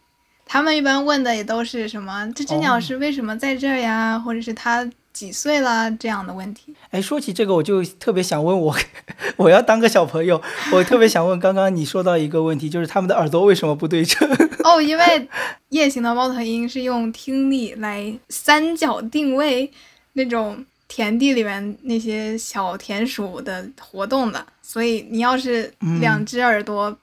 [0.45, 6.75] 他们一般问的也都是什么这只鸟哦是为什么在这儿呀，或者是它几岁啦这样的问题。
[6.91, 8.75] 哎，说起这个，我就特别想问我，
[9.37, 10.41] 我要当个小朋友，
[10.73, 14.29] 我特别想问，刚刚你说到一个问题，就是他们的耳朵为什么不对称？
[14.65, 15.29] 哦，因为
[15.69, 19.71] 夜行的猫头鹰是用听力来三角定位
[20.13, 26.97] 那种田地里面那些小田鼠的活动的，所以你要是两只耳朵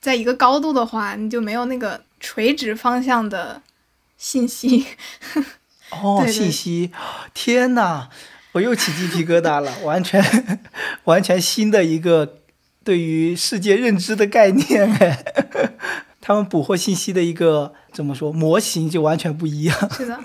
[0.00, 3.62] 在一个高度的话，你就没有那个垂直方向的
[4.18, 4.84] 信息。
[6.00, 6.90] 哦，信息，
[7.34, 8.08] 天哪，
[8.52, 10.22] 我又起鸡皮疙瘩了， 完全
[11.04, 12.38] 完全新的一个
[12.82, 15.24] 对于世界认知的概念哎，
[16.20, 19.90] 他们捕获信息的一个怎么说模型就完全不一样。
[19.92, 20.18] 是的，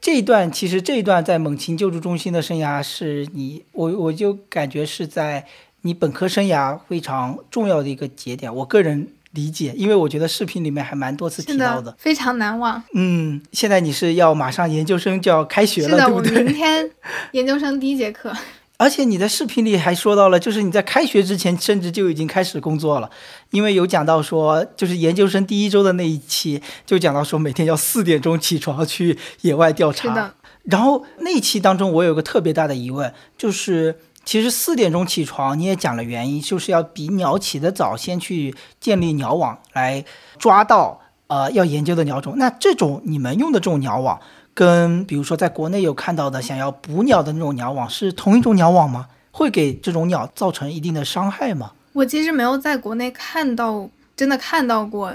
[0.00, 5.46] 这一段其实这一段在猛禽救助中心的生涯是你我我就感觉是在
[5.82, 11.90] 你本科生涯非常重要的一个节点，我个人理解，因为我觉得视频里面还蛮多次提到的。
[11.90, 12.82] 的，非常难忘。
[12.94, 16.52] 嗯，现在你是要马上研究生就要开学了，对不我明？
[16.52, 16.90] 天
[17.32, 18.32] 研究生第一节课。
[18.76, 23.10] 而且你在视频里还说到了，就是你在开学之前甚至就已经开始工作了，
[23.50, 30.32] 因为有讲到说，就是研究生第一周的那一期就讲到说，每天要四点钟起床去野外调查。
[30.64, 33.98] 然后那一期当中，我有个特别大的疑问，就是
[34.30, 40.04] 其实四点钟起床，你也讲了原因，就是要比鸟起得早，先去建立鸟网，来
[40.38, 42.34] 抓到呃要研究的鸟种。
[42.36, 44.20] 那这种你们用的这种鸟网，
[44.54, 49.08] 跟比如说在国内有看到的想要捕鸟的那种鸟网是同一种鸟网吗？
[49.32, 51.72] 会给这种鸟造成一定的伤害吗？
[51.94, 55.12] 我其实没有在国内看到真的看到过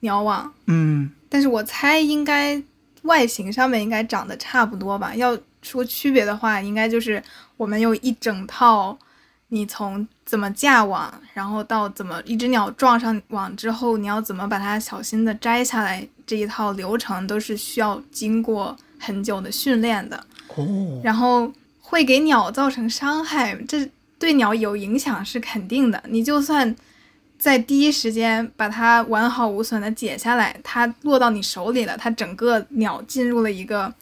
[0.00, 2.60] 鸟网，嗯，但是我猜应该
[3.02, 5.14] 外形上面应该长得差不多吧。
[5.14, 7.22] 要说区别的话，应该就是
[7.56, 8.98] 我们有一整套，
[9.48, 20.16] 你从怎么架网，然后到怎么一只鸟撞上网之后，你要怎么把它小心的摘下来，这一套流程都是需要经过很久的训练的。
[20.56, 23.88] 哦，然后会给鸟造成伤害，这
[24.18, 26.02] 对鸟有影响是肯定的。
[26.08, 26.74] 你就算
[27.38, 33.92] 在第一时间把它完好无损的解下来，它落到你手里了，它整个鸟进入了一个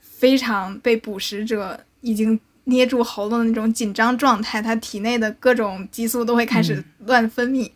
[0.00, 7.70] 非常被捕食者已经捏住喉咙的那种紧张状态，它体内的各种激素都会开始乱分泌，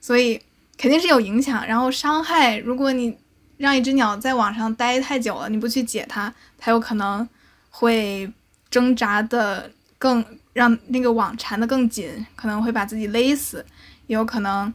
[0.00, 0.40] 所以
[0.76, 1.66] 肯定是有影响。
[1.66, 3.16] 然后伤害，如果你
[3.58, 7.28] 让一只鸟在网上待太久了，你不去解它，它有可能
[7.70, 8.30] 会
[8.68, 13.64] 挣扎的更让那个网缠得更紧，可能会把自己勒死，
[14.08, 14.72] 也有可能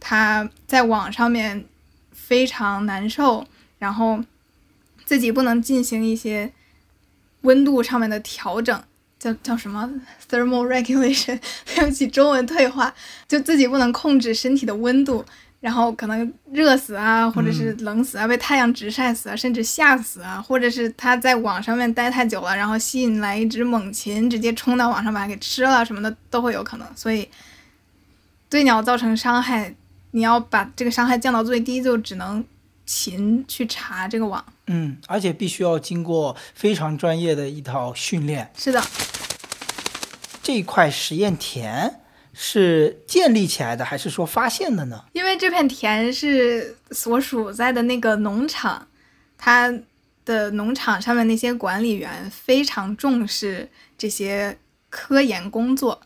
[0.00, 1.66] 它在网上面
[2.12, 3.46] 非常难受，
[3.78, 4.18] 然后
[5.04, 6.50] 自己不能进行一些
[7.42, 8.82] 温度上面的调整，
[9.20, 9.88] 叫叫什么
[10.28, 11.38] thermal regulation，
[11.76, 12.92] 对不起，中文退化，
[13.28, 15.24] 就自己不能控制身体的温度。
[15.60, 26.86] 然后可能热死啊，或者是冷死啊，被太阳直晒死啊，甚至吓死啊，或者是它在网上面待太久了，然后吸引来一只猛禽，直接冲到网上把它给吃了什么的都会有可能。
[26.96, 27.28] 所以
[28.48, 29.74] 对鸟造成伤害，
[30.12, 32.42] 你要把这个伤害降到最低，就只能
[32.86, 34.42] 勤去查这个网。
[34.72, 38.48] 嗯，而且必须要经过非常专业的一套训练。
[38.56, 38.80] 是的，
[40.44, 42.00] 这块实验田
[42.32, 45.04] 是建立起来的，还是说发现的呢？
[45.12, 48.86] 因为这片田是所属在的那个农场，
[49.36, 49.74] 它
[50.24, 53.68] 的农场上面那些管理员非常重视
[53.98, 54.56] 这些
[54.88, 56.00] 科研工作，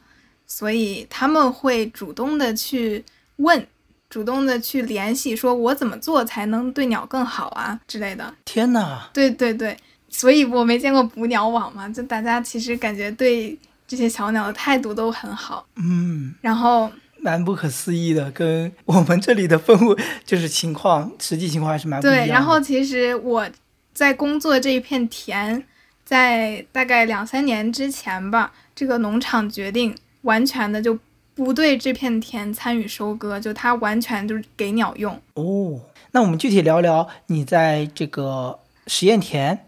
[0.46, 3.04] 所以他们会主动的去
[3.36, 3.66] 问，
[4.14, 8.32] 主动的去联系，说我怎么做才能对鸟更好啊之类的。
[8.44, 9.10] 天哪！
[9.12, 9.76] 对对对，
[10.08, 13.58] 所以我没见过捕鸟网嘛，就大家其实感觉对
[13.88, 15.66] 这些小鸟的态度都很好。
[15.74, 16.88] 嗯，然后
[17.18, 23.44] 蛮不可思议的，跟我们这里的氛围就是情况，实际情况还是蛮不一样对，然后其实我
[23.92, 25.60] 在工作这一片田，
[26.04, 29.92] 在大概两三年之前吧，这个农场决定
[30.22, 30.96] 完全的就
[31.35, 35.20] 不对这片田参与收割，就它完全就是给鸟用。
[35.35, 35.80] 哦，
[36.12, 39.66] 那我们具体聊聊你在这个实验田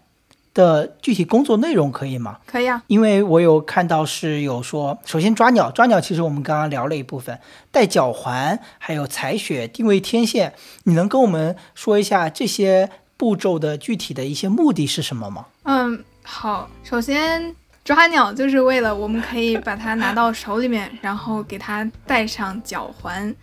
[0.53, 2.39] 的具体工作内容可以吗？
[2.45, 7.37] 可以啊，因为我有看到是有说，首先抓鸟，抓鸟其实我们刚刚聊了一部分，
[7.71, 10.53] 带脚环，还有采血、定位天线，
[10.83, 15.45] 你能跟我们说一下这些步骤的具体的一些目的是什么吗？
[15.63, 17.53] 嗯，好，首先
[17.87, 23.33] 抓鸟就是为了我们可以把它拿到手里面，然后给它戴上脚环，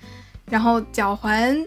[0.44, 1.66] 然后脚环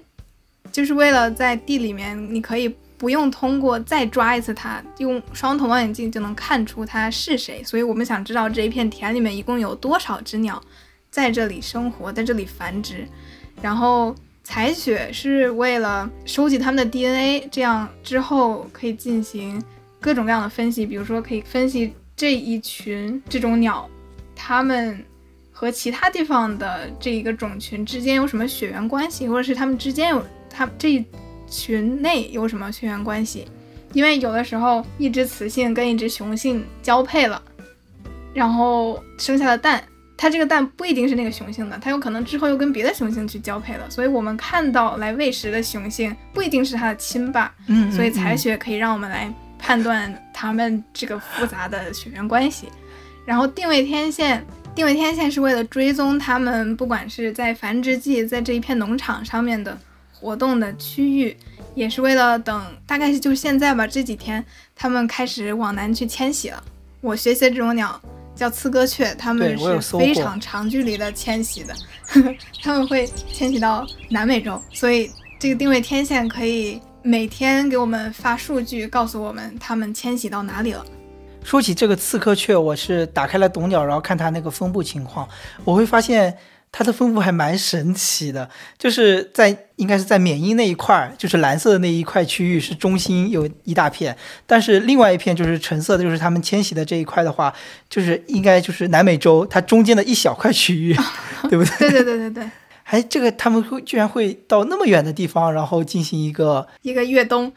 [0.72, 7.64] 就是为了在地里面，你可以不用通过再抓一次它，用双筒望远镜就能看出它是谁。
[7.64, 10.62] 所以我们想知道这一片田里面一共有多少只鸟
[11.10, 13.08] 在这里生活，在这里繁殖，
[13.60, 14.16] 然后。
[14.44, 19.62] 采血是为了收集它们的 DNA，这样之后可以进行
[20.00, 23.88] 各种各样的分析，比如说可以分析这一群这种鸟，
[24.36, 25.06] 它们
[25.52, 31.06] 和其他地方的这一个种群之间有什么血缘关系，或者是它们之间有它这一
[31.48, 33.48] 群内有什么血缘关系。
[33.94, 37.42] 因为有的时候一只雌性跟一只雄性交配了，
[38.34, 39.82] 然后生下了蛋，
[40.18, 47.54] 它这个蛋不一定是那个雄性的，它有可能之后又跟别的雄性去交配了，所以我们看到来喂食的雄性不一定是它的亲爸。
[47.68, 52.68] 嗯，所以采血可以让我们来判断他们这个复杂的血缘关系。
[53.26, 59.78] 然后定位天线，定位天线是为了追踪他们不管是在繁殖季在这一片农场上面的
[60.14, 61.36] 活动的区域，
[61.76, 64.44] 也是为了等大概是就是现在吧，这几天
[64.76, 66.64] 他们开始往南去迁徙了。
[67.02, 68.02] 我学习的这种鸟
[68.34, 71.76] 叫刺歌雀，它们是非常长距离的迁徙的，
[72.64, 80.86] 它们会迁徙到南美洲，所以这个定位天线可以每天给我们发数据，告诉我们他们迁徙到哪里了。
[81.42, 85.26] 说起这个刺客雀，我是打开了懂鸟，然后看它那个分布情况，
[85.64, 86.38] 我会发现
[86.70, 94.14] 它的分布还蛮神奇的，就是在应该是在缅因那一块，就是蓝色的那一块区域是中心有一大片，
[94.46, 97.54] 但是另外一片就是橙色的，就是它们迁徙的这一块的话，
[97.90, 100.94] 就是应该就是南美洲它中间的一小块区域，
[101.50, 101.90] 对不对？
[101.90, 102.50] 对对对对对，
[102.90, 107.52] 还这个他们会居然会到那么远的地方，然后进行一个一个越冬，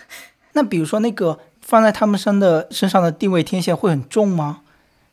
[0.52, 4.60] 那比如说那个放在他们身的身上的定位天线会很重吗？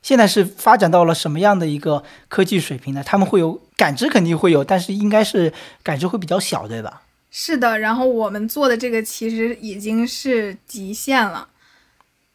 [0.01, 3.01] 现在是发展到了什么样的一个科技水平呢？
[3.01, 5.53] 他们会有感知，肯定会有，但是应该是
[5.83, 7.03] 感知会比较小，对吧？
[7.29, 7.79] 是的。
[7.79, 11.47] 然后我们做的这个其实已经是极限了，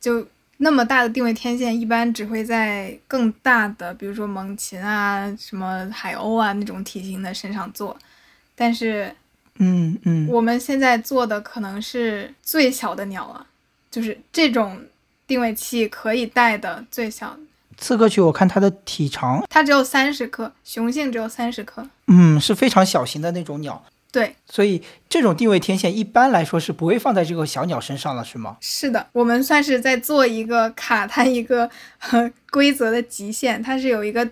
[0.00, 0.26] 就
[0.58, 7.96] 那么大的定位天线，一般只会在更大的，比如说猛禽啊、什么海鸥啊那种体型的身上做，
[8.54, 9.14] 但是
[9.58, 13.46] 嗯嗯，我们现在做的可能是最小的鸟了，
[13.90, 14.80] 就是这种
[15.26, 17.36] 定位器可以带的最小，
[17.76, 21.86] 刺客雀我看它的体长，它只有三十克，雄性只有三十克。
[22.06, 23.84] 嗯，是非常小型的那种鸟，
[24.16, 28.56] 对，所以这种定位天线一般来说是不会放在这个小鸟身上了，是吗？
[28.62, 31.68] 是的，我们算是在做一个卡它一个
[32.10, 34.26] 呃 规则的极限，它是有一个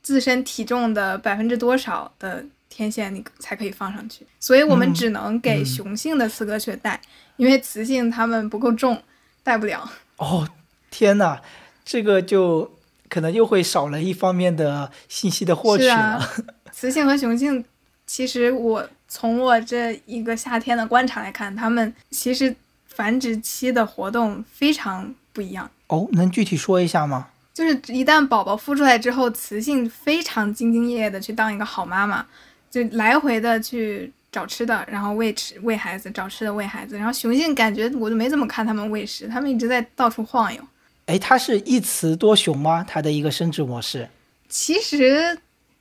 [0.00, 6.98] 自身体重的百分之多少的天线你才可以放上去，所以我们嗯只能给嗯雄性的刺歌雀带，
[7.36, 9.02] 因为雌性它们不够重，
[9.42, 9.86] 带不了。
[10.16, 10.48] 哦，
[10.90, 11.42] 天哪，
[11.84, 12.72] 这个就
[13.10, 16.26] 可能又会少了一方面的信息的获取了。
[16.72, 17.62] 雌性和雄性，
[18.06, 22.54] 其实我从我这一个夏天的观察来看，它们其实
[22.88, 25.70] 繁殖期的活动非常不一样。
[25.88, 27.28] 哦，能具体说一下吗？
[27.54, 32.26] 就是一旦宝宝孵出来之后，雌性非常兢兢业业的去当一个好妈妈，
[32.70, 36.98] 就来回的去找吃的，然后喂吃喂孩子，找吃的喂孩子。
[36.98, 40.60] 然后雄性感觉我就没怎么看它们喂食，它们一直在到处晃悠。
[41.06, 42.84] 哎，它是一雌多雄吗？
[42.86, 44.08] 它的一个生殖模式？
[44.48, 45.38] 其实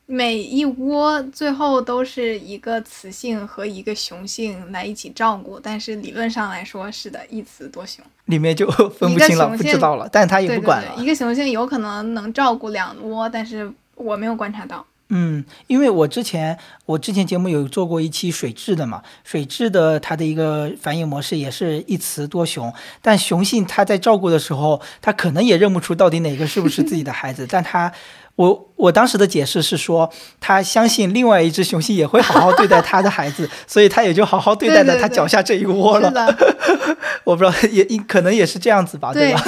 [0.07, 8.05] 每一窝最后都是一个雌性和一个雄性来一起照顾，但是理论上来说是的，一雌多雄。
[8.25, 10.93] 里面就分不清了，不知道了，但他也不管了。
[10.95, 14.85] 对，一个雄性有可能能照顾两窝，但是我没有观察到。
[15.09, 27.91] 嗯，因为我之前我之前节目有做过一期水质的嘛，水质的它的一个繁衍模式也是一雌多雄，但雄性它在照顾的时候，它可能也认不出到底哪个是不是自己的孩子，但它。
[28.35, 30.11] 我我当时的解释是说，
[30.41, 36.11] 他相信另外一只雄性也会好好对待他的孩子， 所以他也就好好对待在他脚下这一窝了。
[37.23, 39.41] 我不知道，也可能也是这样子吧，对吧？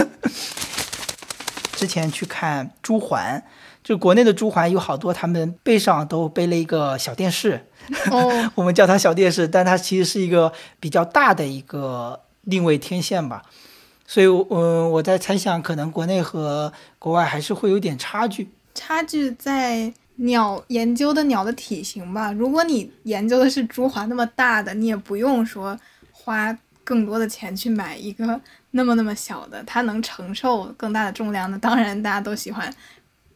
[1.75, 3.41] 之前去看朱鹮，
[3.83, 7.67] 就国内的朱鹮有好多，他们背上都背了一个小电视，
[8.09, 13.43] 哦，我们叫它小电视，但它其实是一个比较大的一个定位天线吧。
[14.07, 18.49] 所以，嗯，我在猜想，可能国内和国外还是会有点差距。
[18.77, 22.31] 差距在鸟研究的鸟的体型吧。
[22.31, 25.75] 如果你研究的是朱鹮那么大的，你也不用说
[26.11, 28.39] 花更多的钱去买一个
[28.71, 31.57] 那么那么小的，它能承受更大的重量的。
[31.57, 32.71] 当然，大家都喜欢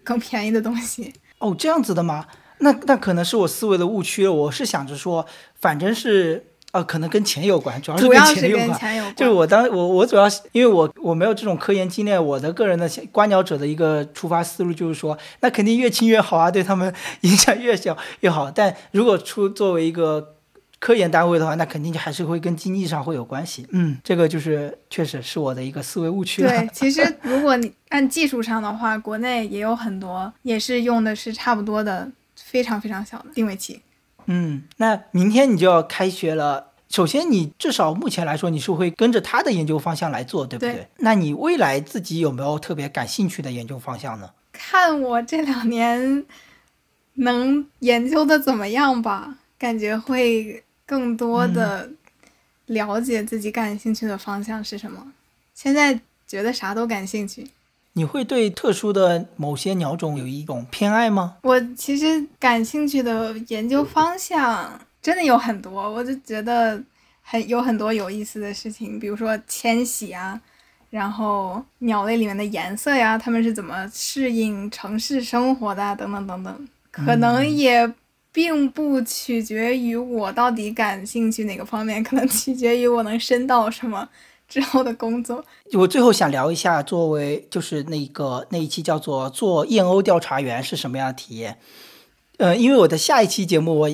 [0.04, 1.12] 更便宜的东西。
[1.40, 2.28] 哦，这样子的吗？
[2.60, 4.28] 那那可能是我思维的误区。
[4.28, 5.26] 我是想着说，
[5.60, 6.46] 反正是。
[6.72, 9.16] 呃，可能跟钱有关，主要是跟钱有关。
[9.16, 18.50] 就是我当我我主要是因为我我没有这种科研经验，我的个人的观鸟者的一个出发思路就是说，那肯定越轻越好啊，对他们 影响越小越好。
[18.50, 20.36] 但如果出作为一个
[20.80, 23.68] 科研单位的话，那肯定就还是会跟经济上会有关系。
[23.72, 26.42] 嗯，这个就是确实是我的一个思维误区。
[26.42, 33.82] 对，其实 如果你按技术上的话，国内也有很多也是用的是差不多的非常非常小的定位器。
[34.34, 36.72] 嗯，那明天你就要开学了。
[36.88, 40.88] 首先，你至少目前来说，你是会跟着他的研究方向来做，对不对？
[40.98, 44.30] 那你未来自己有没有特别感兴趣的研究方向呢？
[44.52, 46.26] 看我这两年
[47.16, 51.90] 能研究的怎么样吧，感觉会更多的
[52.68, 55.14] 了解自己感兴趣的方向是什么。
[55.54, 57.48] 现在觉得啥都感兴趣。
[57.94, 61.38] 你会对特殊的某些鸟种有一种偏爱吗？
[61.44, 66.82] 我其实感兴趣的研究方向真的有很多，我就觉得
[67.22, 70.40] 很有很多有意思的事情，比如说迁徙啊，
[70.90, 76.68] 然后鸟类里面的颜色呀，它们是怎么适应城市生活的，等等等等。
[76.92, 77.94] 可能也
[78.32, 84.08] 并不取决于我到底感兴趣哪个方面，可能取决于我能深到什么。
[84.52, 91.58] 之后的工作，我最后想聊一下，作为就是那个那一期叫做做燕鸥调查员是什么样的体验。
[92.38, 93.90] 呃，因为我的下一期节目，我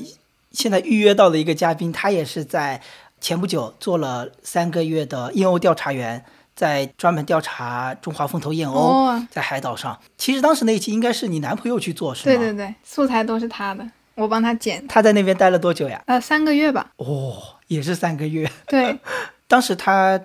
[0.51, 2.81] 现在预约到了一个嘉宾，他也是在
[3.21, 9.99] 前不久做了三个月的燕鸥调查员，在专门调查中华凤头燕鸥在海岛上。
[10.17, 12.35] 其实当时那一期应该是你男朋友去做，是吗？
[12.35, 14.87] 对对对，素材都是他的，我帮他剪。
[14.87, 16.01] 他在那边待了多久呀？
[16.07, 16.89] 呃，三个月吧。
[16.97, 17.37] 哦，
[17.67, 18.49] 也是三个月。
[18.65, 18.97] 对，
[19.47, 20.19] 当时他。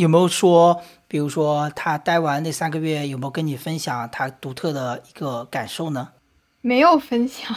[0.00, 6.08] 有没有说，比如说他待完那三个月，有没有跟你分享他独特的一个感受呢？
[6.62, 7.54] 没有分享，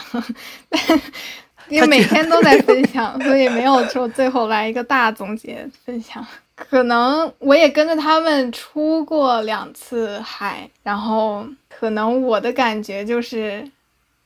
[1.70, 6.26] 因为每天都在分享，所以没有说最后来一个大总结分享。
[6.54, 13.66] 可能我也跟着他们出过两次海，然后可能我的感觉就是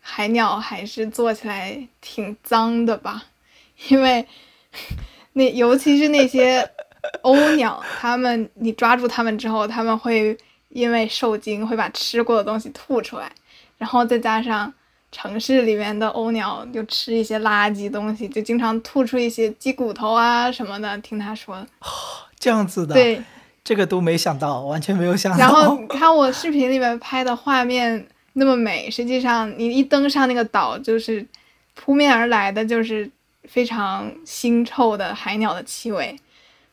[0.01, 3.23] 海鸟还是做起来挺脏的吧，
[3.89, 4.27] 因为
[5.35, 6.69] 那尤其是那些。
[7.23, 10.37] 鸥鸟，它们你抓住它们之后，它们会
[10.69, 13.31] 因为受惊会把吃过的东西吐出来，
[13.77, 14.73] 然后再加上
[15.11, 20.99] 城市里面的鸥鸟就吃一些垃圾东西，就经常吐出一些鸡骨头啊什么的。
[20.99, 21.67] 听他说，
[22.39, 23.23] 这样子的，对，
[23.65, 25.39] 这个都没想到，完全没有想到。
[25.39, 31.27] 然后看我视频里面拍的画面那么美，实际上你一登上那个岛，就是
[31.75, 33.11] 扑面而来的就是
[33.45, 36.15] 非常腥臭的海鸟的气味。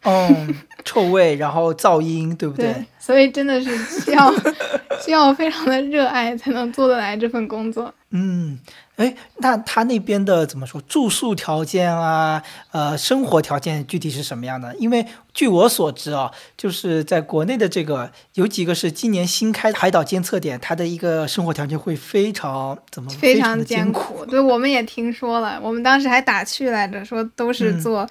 [0.06, 2.86] 嗯，臭味，然后噪音，对不对？
[3.00, 4.34] 所以真的是需要
[5.04, 7.94] 需要非常的热爱才能做得来这份工作。
[8.12, 8.58] 嗯，
[8.96, 12.42] 哎，那他那边的怎么说住宿条件啊，
[12.72, 14.74] 呃，生活条件具体是什么样的？
[14.78, 24.26] 因为据我所知啊，就是在国内的这个有几个是今年新开海岛监测点，它的一个生活条件会非常怎么非常艰苦？
[24.26, 28.08] 对，我们也听说了，我们当时还打趣来着，说都是做。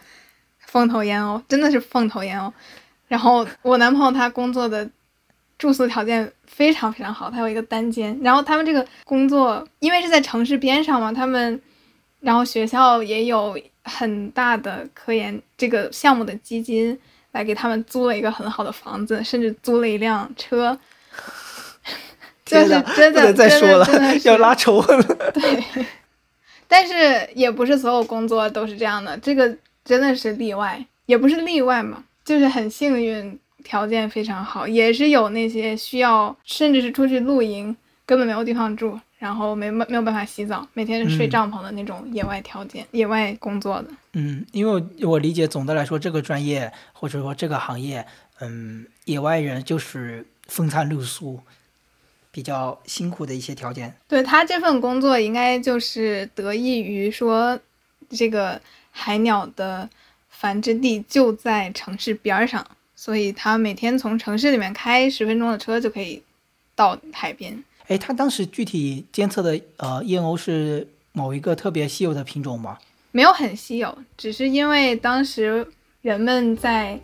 [0.74, 2.52] 凤头燕鸥真的是凤头燕鸥，
[3.06, 4.90] 然后我男朋友他工作的
[5.56, 11.62] 住宿条件非常非常好，他有一个单间，然后他们这个工作因为是在城市边上嘛，他们
[12.18, 16.98] 然后学校也有很大的科研这个项目的基金
[17.30, 20.76] 来给他们租了一个很好的房子，甚至租了一辆车，
[22.44, 23.86] 就是真的再说了，
[24.24, 25.30] 要拉仇恨了。
[25.30, 25.64] 对，
[26.66, 29.56] 但是也不是所有工作都是这样的，这个。
[29.84, 37.76] 真的是例外，也不是例外嘛，就是很幸运，条件非常好，也是有那些需要，甚至是出去露营
[38.06, 43.88] 根本没有地方住，然后没没有办法洗澡，每天是睡嗯帐篷的那种野外条件、野外工作的。
[44.14, 48.06] 嗯，因为我理解，总的来说，这个专业或者说这个行业，
[48.40, 51.40] 嗯，野外人就是风餐露宿，
[52.30, 53.94] 比较辛苦的一些条件。
[54.06, 57.58] 对他这份工作，应该就是得益于说，
[58.10, 58.60] 这个
[58.96, 59.88] 海鸟的
[60.28, 62.64] 繁殖地就在城市边儿上，
[62.94, 66.22] 所以他每天从城市里面开十分钟的车就可以
[66.76, 67.62] 到海边。
[67.88, 72.78] 哎，他当时具体监测的呃燕鸥是某一个特别稀有的品种吗？
[73.10, 75.66] 没有很稀有，只是因为当时
[76.00, 76.98] 人们在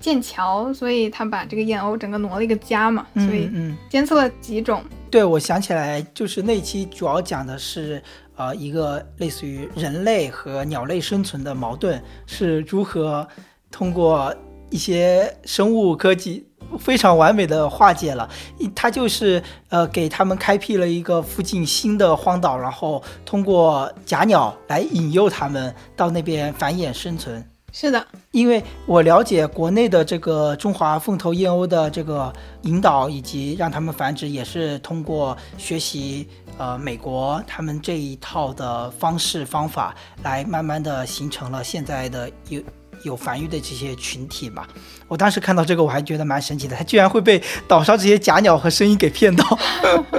[0.00, 4.84] 建桥，所以他把这个燕鸥整个挪了一个家嘛，所以嗯嗯，监测了几种。
[5.10, 8.02] 对，我想起来，就是那期主要讲的是
[8.36, 13.26] 呃一个类似于人类和鸟类生存的矛盾是如何
[13.70, 14.34] 通过
[14.70, 16.46] 一些生物科技
[16.78, 18.28] 非常完美的化解了。
[18.74, 27.44] 它就是呃给他们开辟了一个附近新的荒岛，然后通过假鸟来引诱他们到那边繁衍生存。
[27.72, 32.32] 是的，因为我了解国内的这个中华凤头燕鸥的这个
[32.62, 36.26] 引导以及让它们繁殖，也是通过学习
[36.58, 42.62] 呃美国他们这一套的方式方法，来慢慢的形成了现在的有
[43.02, 44.66] 有繁育的这些群体嘛。
[45.08, 49.58] 我当时看到这个，我还觉得蛮神奇的，它居然会被岛上这些假鸟和声音给骗到。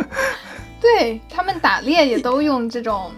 [0.80, 3.12] 对他们打猎也都用这种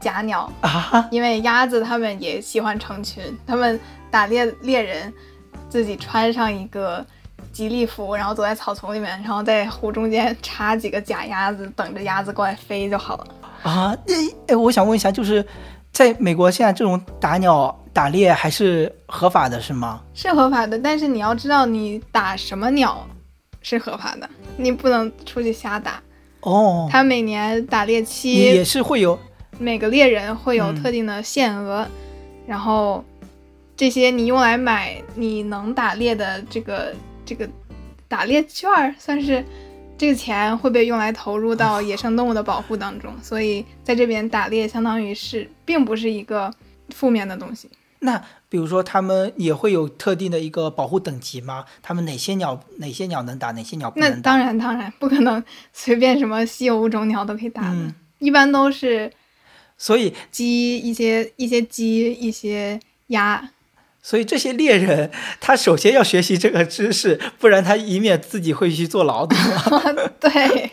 [0.00, 3.78] 假鸟，啊，因为鸭子他们也喜欢成群，他们
[4.10, 5.12] 打猎猎人
[5.68, 7.06] 自己穿上一个
[7.56, 13.26] 吉利服，然后走在草丛里面，然后在湖中间插几个假鸭子，等着鸭子过来飞就好了。
[13.62, 14.14] 啊，哎
[14.48, 15.42] 哎，我想问一下，就是
[15.90, 20.02] 在美国现在这种打鸟打猎还是合法的，是吗？
[20.12, 23.08] 是合法的，但是你要知道你打什么鸟
[23.62, 24.28] 是合法的，
[24.58, 25.98] 你不能出去瞎打。
[26.42, 29.18] 哦，他每年打猎期也，是会有
[29.58, 31.88] 每个猎人会有嗯特定的限额，
[32.46, 33.02] 然后
[33.74, 36.94] 这些你用来买你能打猎的这个
[37.26, 37.46] 这个
[38.08, 39.44] 打猎券儿，算是
[39.98, 46.52] 这个钱会被用来投入到野生动物的保护当中，所以在这边打猎相当于是并不是一个
[46.90, 47.68] 负面的东西。
[47.98, 51.64] 那比如说他们也会有特定的一个保护等级吗？
[51.82, 54.30] 他们哪些鸟哪些鸟能打，哪些鸟不那能打？
[54.30, 59.12] 当然当然不可能 随便什么稀有物种鸟都可以打的，嗯一般都是
[59.76, 63.50] 所以鸡一些一些鸡一些鸭。
[64.06, 69.82] 所以这些猎人他首先要学习这个知识，不然他以免自己会去坐牢，对吗？
[70.20, 70.70] 对，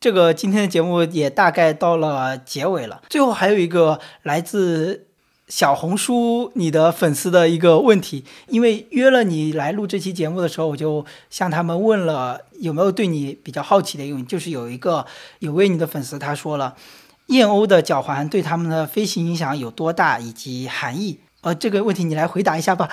[0.00, 5.04] 这个今天的节目也大概到了结尾了，最后还有一个来自
[5.48, 15.04] 小红书你的粉丝的一个问题，因为约了你来录这期节目的时候，我就向他们问了有没有对你比较好奇的一个，就是有一个
[15.40, 16.74] 有位你的粉丝他说了，
[17.26, 21.18] 燕鸥的脚环对他们的飞行影响有多大，以及含义。
[21.48, 22.88] 呃，这个问题你来回答一下吧。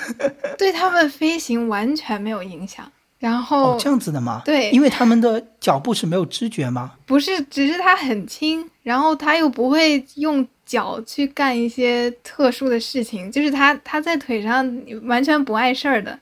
[0.58, 2.90] 对他们飞行完全没有影响。
[3.18, 4.42] 然后、哦，这样子的吗？
[4.44, 6.92] 对因为他们的脚步是没有知觉吗？
[7.06, 16.18] 不是，只是它很轻，然后它又不会用脚去干一些特殊的事情，就是它它在腿上完全不碍事儿的。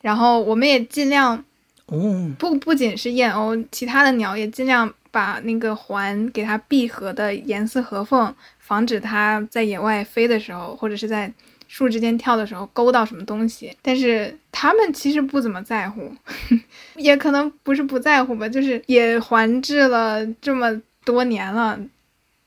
[0.00, 1.44] 然后我们也尽量
[1.92, 11.30] 哦，不不仅是燕鸥，其他的鸟也尽量把那个环给它闭合的严丝合缝，防止它在野外飞的时候，或者是在
[11.68, 13.76] 树之间跳的时候勾到什么东西。
[13.82, 16.10] 但是它们其实不怎么在乎，
[16.96, 21.78] 也可能不是不在乎吧，就是也环制了这么多年了，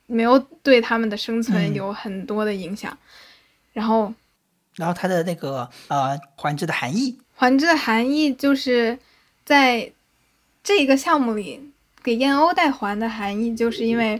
[0.08, 2.98] 没有对它们的生存嗯有很多的影响。
[3.74, 4.12] 然后
[4.76, 8.98] 然后它的那个呃环制的含义，环制的含义就是
[9.46, 9.92] 在
[10.64, 11.62] 这个项目里
[12.04, 14.20] 给燕鸥带环的含义，就是因为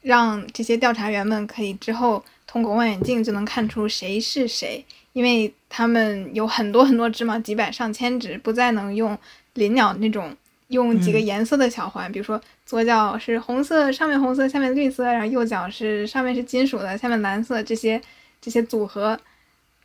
[0.00, 4.82] 让这些调查员们可以之后通过望远镜就能看出谁是谁，
[5.12, 9.16] 因为他们有很多很多只嘛，几百上千只，不再能用
[9.54, 10.34] 林鸟那种
[10.68, 18.00] 用几个嗯颜色的小环，比如说左脚是红色，上面红色，下面绿色，然后右脚是上面是金属的，下面蓝色，这些
[18.40, 19.20] 这些组合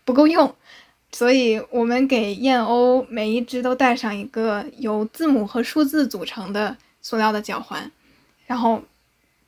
[0.05, 0.55] 不够用。
[1.15, 7.89] 所以我们给燕鸥每一只都带上一个由字母和数字组成的塑料的脚环，
[8.45, 8.83] 然后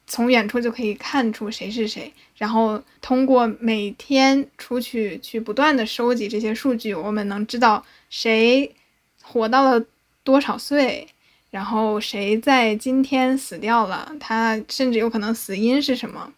[0.08, 2.14] 从远处就可以看出谁是谁。
[2.38, 8.74] 然后通过每天出去去不断的收集这些数据，我们能知道谁
[9.22, 9.86] 活到了
[10.24, 11.06] 多少岁，
[11.52, 16.32] 然后谁在今天死掉了，他甚至有可能死因是什么，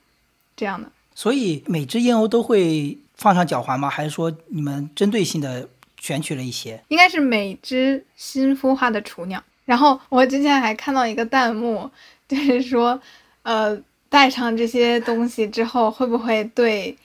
[0.56, 0.92] 这样的。
[1.20, 3.90] 所以每只燕鸥都会放上脚环吗？
[3.90, 5.68] 还是说你们针对性的
[6.00, 6.82] 选取了一些？
[6.88, 9.44] 应该是每只新孵化的雏鸟。
[9.66, 11.92] 然后我之前还看到一个弹幕，
[12.26, 13.02] 就是说，
[13.44, 16.98] 呃，带上这些东西之后，会不会对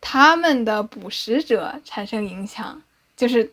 [0.00, 2.82] 他们的捕食者产生影响？
[3.16, 3.48] 就是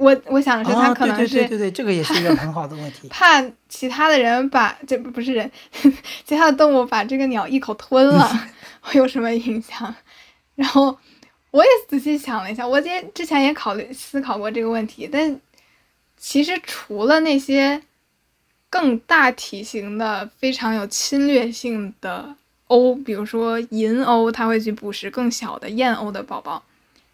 [0.00, 3.06] 我我想的是，他可能是对对对对对，这个也是一个很好的问题。
[3.12, 5.50] 怕其他的人把这不不是人，
[6.24, 8.26] 其他的动物把这个鸟一口吞了，
[8.80, 9.94] 会有什么影响？
[10.56, 10.96] 然后
[11.50, 15.38] 我也仔细想了一下，我之之前也考虑思考过这个问题，但
[16.16, 17.82] 其实除了那些
[18.70, 22.34] 更大体型的、非常有侵略性的
[22.68, 26.62] 鸥，比如说银鸥，它会去捕食更小的燕鸥的宝宝。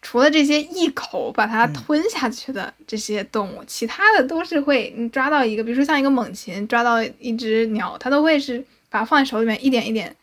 [0.09, 8.57] 除了这些一口把它吞下去的这些动物，其他的都是会你抓到一个，比如说像一个猛禽抓到一只鸟，它都会是
[8.89, 10.15] 把它放在手里面一点一点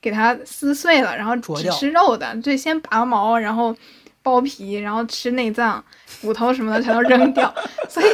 [0.00, 3.76] 给它撕碎了，然后只吃肉的，对，先拔毛，然后
[4.24, 5.84] 剥皮，然后吃内脏、
[6.22, 7.54] 骨头什么的全都扔掉。
[7.90, 8.06] 所以，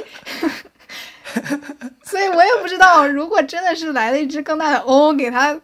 [2.03, 5.57] 所以我也不知道，如果真的是来了一只更大的鸥，给它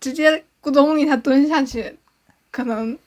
[0.00, 1.94] 直接咕咚一下蹲下去，
[2.50, 2.98] 可能。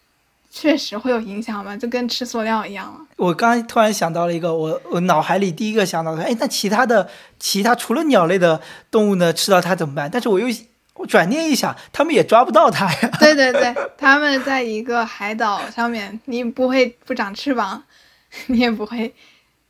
[0.53, 1.77] 确实会有影响吧？
[1.77, 2.99] 就跟吃塑料一样了。
[3.15, 10.09] 我刚突然想到了一个，我我脑海里第一个想到的，哎，那其他的其他除了鸟类的动物呢，吃到它怎么办？
[10.11, 10.47] 但是我又
[10.95, 13.11] 我转念一想，他们也抓不到它呀。
[13.17, 17.81] 对对对，他们在一个海岛上面，你不会不长翅膀，
[18.47, 19.15] 你也不会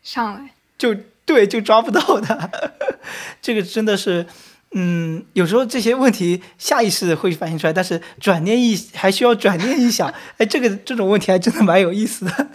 [0.01, 2.49] 上来，就对，就抓不到它。
[3.39, 4.25] 这个真的是。
[4.73, 12.47] 嗯，有时候这些问题下意识会反映出来，但是转念一还需要转念一想， 哎，这个这种问题还真的蛮有意思的。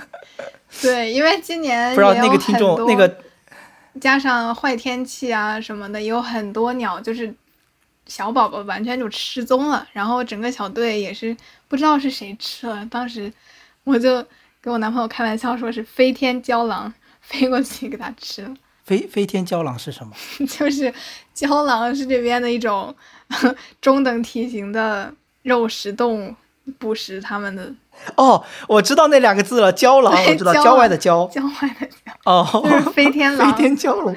[0.81, 3.19] 对，因为今年不知道那个听众那个
[4.01, 7.35] 加上坏天气啊什么的，有很多鸟就是
[8.07, 11.37] 小宝宝完全就失踪了，然后整个小队也是
[11.69, 12.87] 不知道是谁吃了。
[12.91, 13.33] 当时
[13.85, 14.25] 我就
[14.61, 18.55] 跟我男朋友开玩笑说，是飞天胶囊飞过去给他吃了。
[18.87, 20.13] 飞飞天胶囊是什么？
[20.47, 20.93] 就是
[21.35, 22.95] 胶囊是这边的一种
[23.83, 25.13] 中等体型的
[25.43, 26.35] 肉食动物，
[26.79, 27.75] 捕食它们的。
[28.15, 32.13] 哦，我知道那两个字了，胶囊，我知道郊外的郊，郊外的郊。
[32.25, 34.15] 哦，就是飞天 狼，飞天郊狼。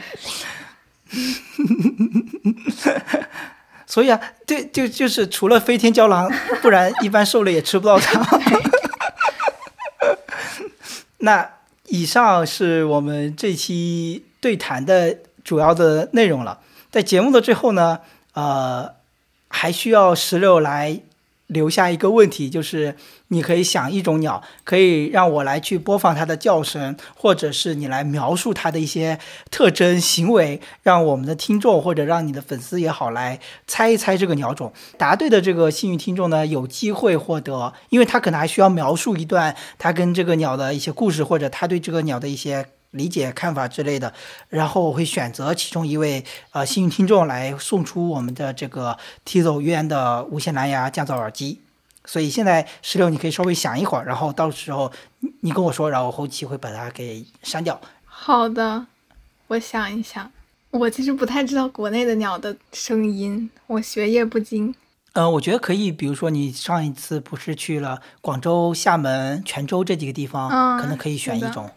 [3.87, 8.23] 所以啊，对，就就是除了飞天胶囊，不然一般兽类也吃不到它。
[11.19, 11.49] 那
[11.87, 14.25] 以上是我们这期。
[14.41, 16.59] 对谈的主要的内容了，
[16.91, 17.99] 在节目的最后呢，
[18.33, 18.93] 呃，
[19.47, 21.01] 还需要石榴来
[21.47, 22.95] 留下一个问题，就是
[23.29, 29.17] 你可以想一种鸟，可以让我来去播放它的叫声，或者是你来描述它的一些
[29.49, 34.71] 特征行为，让我们的听众或者让你的粉丝也好来猜一猜这个鸟种。
[34.97, 42.67] 答对的这个幸运听众呢，有机会获得，因为他可能还需要描述一段他跟这个鸟的一些故事，或者他对这个鸟的一些。
[42.91, 44.13] 理解看法之类的，
[44.49, 51.61] 然后我会选择其中一位呃幸运听众来送出我们的这个 Tizo 渊的无线蓝牙降噪耳机。
[52.05, 54.91] 所以现在石榴，你可以稍微想一会儿，然后到时候
[55.41, 57.79] 你跟我说，然后后期会把它给删掉。
[58.05, 58.87] 好的，
[59.47, 60.31] 我想一想。
[60.71, 64.73] 我其实不太知道国内的鸟的声音，我学业不精。
[65.13, 71.69] 呃，我觉得可以，比如说你上一次不是去了广州、厦门、泉州这几个地方，可能可以选一种。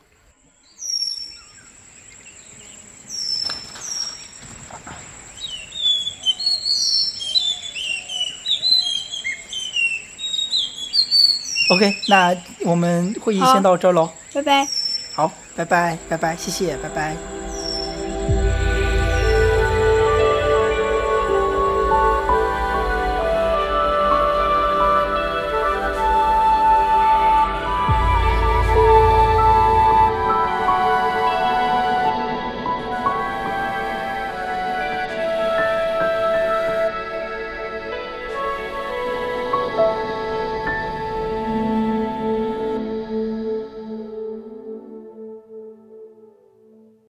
[11.73, 14.11] OK，那我们会议先到这儿喽。
[14.35, 14.68] 拜拜。
[15.14, 17.16] 好，拜拜，拜拜，谢谢，拜拜。